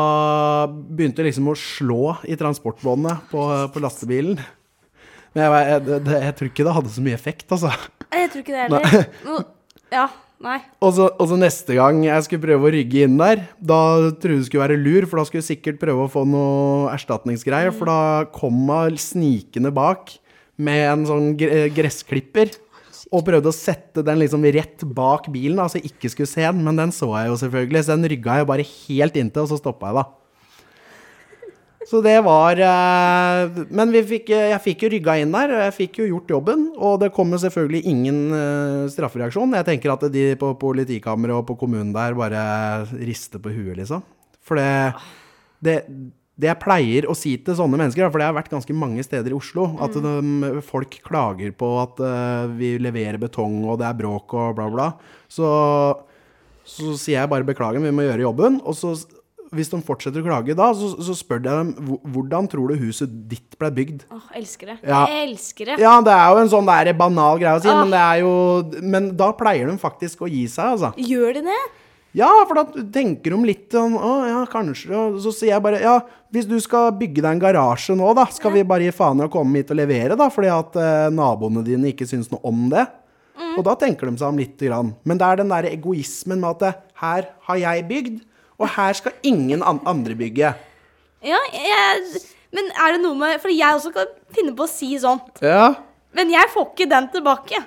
[0.69, 4.39] begynte hun liksom å slå i transportbåndet på, på lastebilen.
[5.36, 7.73] Men jeg, jeg, det, det, jeg tror ikke det hadde så mye effekt, altså.
[8.10, 9.43] Jeg tror ikke det heller.
[9.93, 10.08] Ja,
[10.41, 10.56] nei.
[10.82, 13.82] Og så, og så neste gang jeg skulle prøve å rygge inn der, da
[14.15, 16.89] trodde jeg det skulle være lur, for da skulle jeg sikkert prøve å få noe
[16.95, 17.99] erstatningsgreier, for da
[18.34, 20.15] kom hun snikende bak
[20.58, 22.56] med en sånn gressklipper.
[23.10, 26.45] Og prøvde å sette den liksom rett bak bilen, da, så jeg ikke skulle se
[26.45, 26.62] den.
[26.65, 29.58] Men den så jeg jo selvfølgelig, så den rygga jeg bare helt inntil, og så
[29.62, 30.08] stoppa jeg, da.
[31.89, 36.02] Så det var eh, Men fikk, jeg fikk jo rygga inn der, og jeg fikk
[36.02, 36.67] jo gjort jobben.
[36.78, 39.56] Og det kommer selvfølgelig ingen eh, straffereaksjon.
[39.58, 42.43] Jeg tenker at de på politikammeret og på kommunen der bare
[43.00, 44.06] rister på huet, liksom.
[44.45, 44.69] For det,
[45.65, 45.80] det,
[46.39, 49.34] det jeg pleier å si til sånne mennesker, for det har vært ganske mange steder
[49.34, 53.97] i Oslo, at de, folk klager på at uh, vi leverer betong og det er
[53.99, 54.89] bråk og bla, bla.
[55.28, 55.49] Så,
[56.63, 58.62] så sier jeg bare beklager, vi må gjøre jobben.
[58.63, 58.95] Og så
[59.56, 63.12] hvis de fortsetter å klage da, så, så spør jeg dem hvordan tror du huset
[63.32, 64.06] ditt ble bygd?
[64.13, 64.78] Åh, elsker det.
[64.84, 65.02] Ja.
[65.10, 65.78] Jeg elsker det.
[65.82, 67.82] Ja, det er jo en sånn der banal greie å si, oh.
[67.82, 68.34] men det er jo
[68.93, 70.93] Men da pleier de faktisk å gi seg, altså.
[71.02, 71.62] Gjør de det?
[72.17, 75.78] Ja, for da tenker de litt sånn Å ja, kanskje Og så sier jeg bare
[75.84, 76.00] Ja,
[76.34, 79.28] hvis du skal bygge deg en garasje nå, da, skal vi bare gi faen i
[79.28, 82.67] å komme hit og levere, da, fordi at eh, naboene dine ikke syns noe om
[82.69, 82.84] det?
[83.58, 84.91] Og da tenker de seg om lite grann.
[85.10, 88.19] Men det er den der egoismen med at eh, her har jeg bygd,
[88.62, 90.54] og her skal ingen an andre bygge.
[91.26, 92.22] Ja, jeg,
[92.56, 95.41] men er det noe med For jeg også kan finne på å si sånt.
[95.43, 95.74] Ja.
[96.15, 97.60] Men jeg får ikke den tilbake.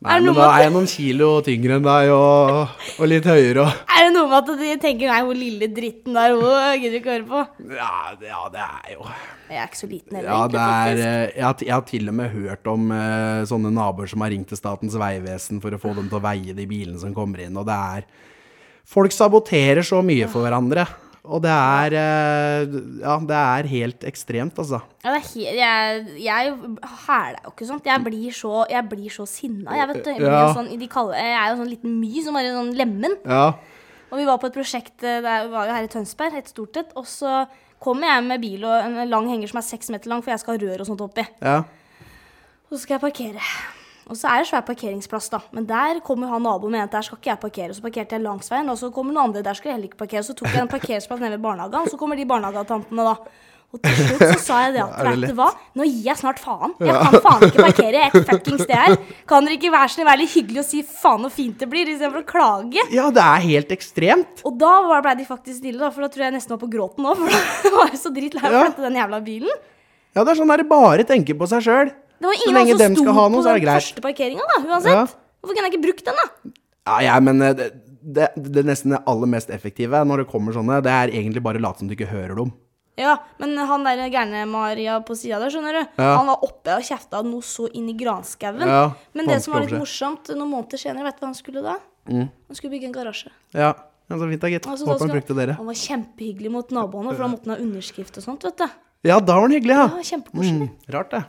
[0.00, 3.82] Nei, men da er jeg noen kilo tyngre enn deg, og, og litt høyere og
[3.98, 7.12] er det noe med at de tenker Nei, hun lille dritten der, hun gidder ikke
[7.18, 7.42] høre på.
[7.76, 9.04] ja, det- ja, det er jo
[9.50, 11.84] Jeg er ikke så liten heller, Ja, egentlig, det er eh, jeg, har, jeg har
[11.92, 15.76] til og med hørt om uh, sånne naboer som har ringt til Statens vegvesen for
[15.76, 18.08] å få dem til å veie de bilene som kommer inn, og det er
[18.90, 20.82] Folk saboterer så mye for hverandre.
[21.24, 24.80] Og det er eh, Ja, det er helt ekstremt, altså.
[25.04, 26.54] Ja, det er helt, jeg, jeg
[27.06, 27.88] hæler jo ikke sånt.
[27.90, 29.74] Jeg blir så, jeg blir så sinna.
[29.76, 30.46] Jeg, vet, jeg, Ja.
[30.56, 33.18] sånn, kaller, jeg er jo sånn liten my som bare sånn lemen.
[33.28, 33.50] Ja.
[34.10, 36.80] Og vi var på et prosjekt eh, det var jo her i Tønsberg, et stort
[36.80, 36.94] et.
[36.96, 37.44] Og så
[37.80, 40.40] kommer jeg med bil og en lang henger som er seks meter lang, for jeg
[40.42, 41.26] skal ha rør og sånt oppi.
[41.44, 41.60] ja.
[42.70, 43.40] Og så skal jeg parkere.
[44.10, 45.38] Og så er det svær parkeringsplass, da.
[45.54, 47.68] Men der kommer han naboen med at der skal ikke jeg parkere.
[47.70, 49.90] Og Så parkerte jeg langs veien, og så kommer noen andre, der skal jeg heller
[49.92, 50.24] ikke parkere.
[50.24, 53.14] Og Så tok jeg en parkeringsplass nede ved barnehagen, og så kommer de barnehagetantene, da.
[53.70, 55.44] Og til slutt så sa jeg det at ja, det vet du hva,
[55.78, 56.72] nå gir jeg snart faen.
[56.82, 58.96] Jeg kan faen ikke parkere et fuckings sted her.
[59.30, 61.86] Kan dere ikke være snill være litt hyggelig og si faen så fint det blir,
[61.92, 62.82] istedenfor å klage?
[62.90, 64.42] ja, det er helt ekstremt.
[64.42, 66.70] Og da blei ble de faktisk stille, da, for da tror jeg nesten var på
[66.74, 67.14] gråten nå.
[67.14, 68.74] For da var jeg så dritlei av å Ja.
[68.88, 69.62] den jævla bilen.
[70.18, 71.94] Ja, det er sånn der bare tenker på seg sjøl.
[72.20, 75.14] Det var ingen av oss som sto noe, på den første parkeringa, da, uansett.
[75.40, 76.50] Hvorfor kunne jeg ikke brukt den, da?
[76.90, 77.68] Ja, ja, men eh, det,
[78.00, 81.62] det, det nesten det aller mest effektive når det kommer sånne, det er egentlig bare
[81.62, 82.52] late som du ikke hører dem.
[83.00, 85.82] Ja, men han der gærne Maria på sida der, skjønner du.
[86.02, 86.10] Ja.
[86.18, 88.60] Han var oppe og kjefta noe så inn i granskauen.
[88.68, 88.82] Ja,
[89.16, 91.78] men det som var litt morsomt, noen måneder senere, vet du hva han skulle da?
[92.10, 92.26] Mm.
[92.28, 93.32] Han skulle bygge en garasje.
[93.56, 93.72] Ja,
[94.10, 94.68] så fint da, gitt.
[94.68, 95.56] Altså, Håper han brukte dere.
[95.56, 98.66] Han var kjempehyggelig mot naboene, for da måtte han ha underskrift og sånt, vet du.
[99.08, 99.86] Ja, da var han hyggelig, ja.
[99.96, 100.68] Ja, kjempekoselig.
[100.68, 101.22] Mm, rart det.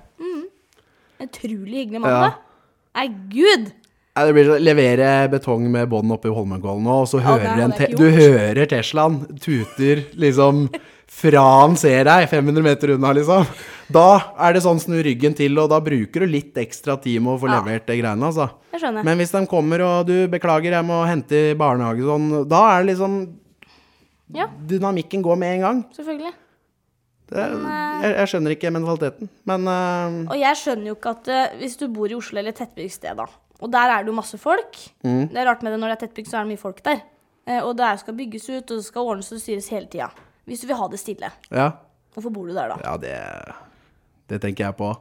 [1.24, 2.32] Utrolig hyggelig mann, Ja.
[2.96, 3.72] Nei, gud!
[4.16, 7.38] Nei, det blir sånn, levere betong med bånd oppe i Holmenkollen nå, og så Ja,
[7.38, 10.66] hører en te du hører Teslaen tuter liksom
[11.12, 13.46] fra han ser deg, 500 meter unna, liksom.
[13.92, 17.34] Da er det sånn snu ryggen til, og da bruker du litt ekstra tid med
[17.38, 17.60] å få Ja.
[17.62, 18.50] levert de greiene, altså.
[18.74, 19.04] Jeg skjønner.
[19.04, 22.84] Men hvis de kommer og du beklager, jeg må hente i barnehage sånn, da er
[22.86, 23.18] det liksom
[24.34, 24.48] Ja.
[24.48, 25.86] Dynamikken går med en gang.
[25.96, 26.32] Selvfølgelig.
[27.32, 31.58] Det, jeg, jeg skjønner ikke mentaliteten, men uh, Og jeg skjønner jo ikke at uh,
[31.62, 33.26] hvis du bor i Oslo eller et tettbygd sted, da,
[33.62, 35.30] og der er det jo masse folk Mm.
[35.32, 37.00] Det er rart med det når det er tettbygd, så er det mye folk der.
[37.48, 40.10] Uh, og det er- skal bygges ut, og det skal ordnes og styres hele tida.
[40.46, 41.70] Hvis du vil ha det stille, ja.
[42.14, 42.78] hvorfor bor du der da?
[42.84, 43.16] Ja, det,
[44.30, 44.92] det tenker jeg på.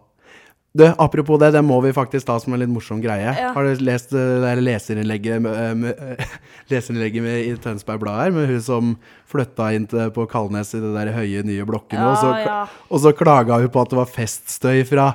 [0.70, 3.32] Du, apropos det, det må vi faktisk ta som en litt morsom greie.
[3.34, 3.48] Ja.
[3.56, 6.20] Har du lest det der leserinnlegget, med, med,
[6.70, 8.92] leserinnlegget med, i Tønsberg Blad her, med hun som
[9.30, 12.60] flytta inn til, på Kalnes i de der høye, nye blokkene, Ja, og, så, ja.
[12.86, 15.08] og så klaga hun på at det var feststøy fra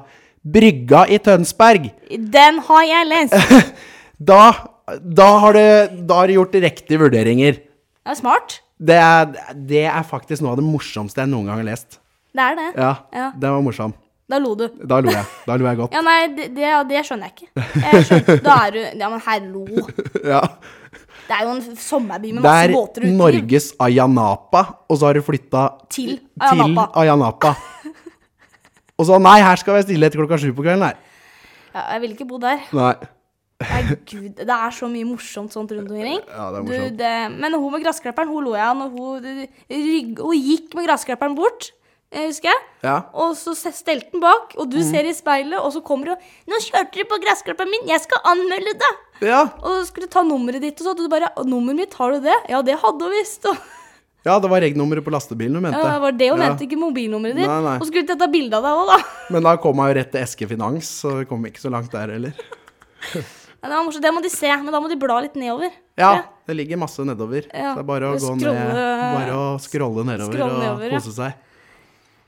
[0.46, 1.88] Brygga i Tønsberg!
[2.12, 3.74] Den har jeg lest!
[4.16, 4.44] Da,
[5.04, 5.64] da, har du,
[6.08, 7.58] da har du gjort riktige vurderinger.
[7.60, 8.62] Det er smart.
[8.80, 9.34] Det er,
[9.68, 11.98] det er faktisk noe av det morsomste jeg noen gang har lest.
[12.36, 12.68] Det er det.
[12.80, 13.26] Ja, Ja.
[13.36, 13.92] den var morsom.
[14.26, 14.66] Da lo du.
[14.90, 15.26] Da lo jeg.
[15.46, 15.94] Da lo jeg godt.
[15.94, 17.66] Ja, nei, det, det, det skjønner jeg ikke.
[17.84, 19.66] Jeg skjønner, da er du Ja, men hallo.
[20.34, 20.42] Ja.
[21.26, 25.08] Det er jo en sommerby med masse er båter Det er Norges Ayanapa, og så
[25.10, 26.88] har du flytta Til til Ayanapa.
[27.02, 27.54] Ayanapa.
[28.96, 30.96] Og så nei, her skal være stille etter klokka sju på kvelden her.
[31.74, 32.62] Ja, jeg vil ikke bo der.
[32.72, 32.94] Nei.
[33.66, 36.22] Nei, gud, det er så mye morsomt sånt rundt omkring.
[36.32, 39.28] Ja, det er Du, det, men hun med gressklipperen, hun lo jeg av når hun,
[40.22, 41.70] hun gikk med gressklipperen bort,
[42.16, 42.62] eh, husker jeg.
[42.88, 42.96] Ja.
[43.14, 44.88] Og så stelte den bak, og du Mm.
[44.90, 48.20] ser i speilet, og så kommer hun 'Nå kjørte du på gressklipperen min, jeg skal
[48.26, 49.42] anmelde deg!' Ja.
[49.62, 50.90] Og så skulle du ta nummeret ditt, og så.
[50.96, 53.46] hadde du bare 'Nummeret mitt, har du det?' Ja, det hadde hun visst.
[53.46, 53.58] Og,
[54.26, 55.78] ja, det var regnummeret på lastebilen hun mente.
[55.78, 56.50] ja, det var det hun Ja.
[56.50, 57.48] mente, ikke mobilnummeret ditt.
[57.48, 57.76] Nei, nei.
[57.78, 59.04] Og så skulle du ta bilde av deg òg, da.
[59.32, 61.92] Men da kom jeg jo rett til Eske Finans, så vi kom ikke så langt
[61.92, 62.34] der heller.
[63.66, 64.02] Ja, det var morsomt.
[64.06, 65.72] Det må de se, men da må de bla litt nedover.
[65.98, 67.48] Ja, det ligger masse nedover.
[67.50, 70.60] Ja, Så det er bare å gå skrolle- ned, bare å skrolle nedover skrolle og
[70.62, 71.34] nedover, og kose seg.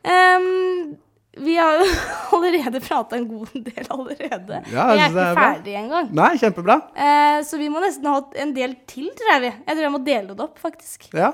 [0.07, 0.95] Ehm,
[1.37, 1.83] vi har
[2.37, 4.61] allerede prata en god del allerede.
[4.73, 6.13] Ja, jeg vi er synes ikke ferdig engang.
[6.17, 6.77] Nei, kjempebra.
[6.97, 9.51] Uh, så vi må nesten ha en del til, tror jeg vi.
[9.53, 11.09] Jeg tror jeg må dele det opp, faktisk.
[11.17, 11.33] Ja,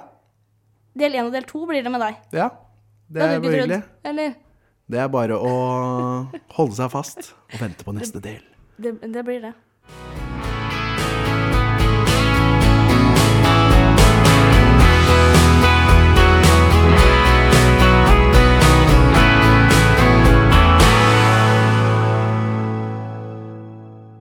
[0.93, 2.19] Del én og del to blir det med deg.
[2.37, 2.51] ja.
[3.13, 3.77] Det er hyggelig.
[4.89, 5.49] Det er bare å
[6.57, 8.41] holde seg fast og vente på neste del.
[8.81, 9.51] Det, det blir det.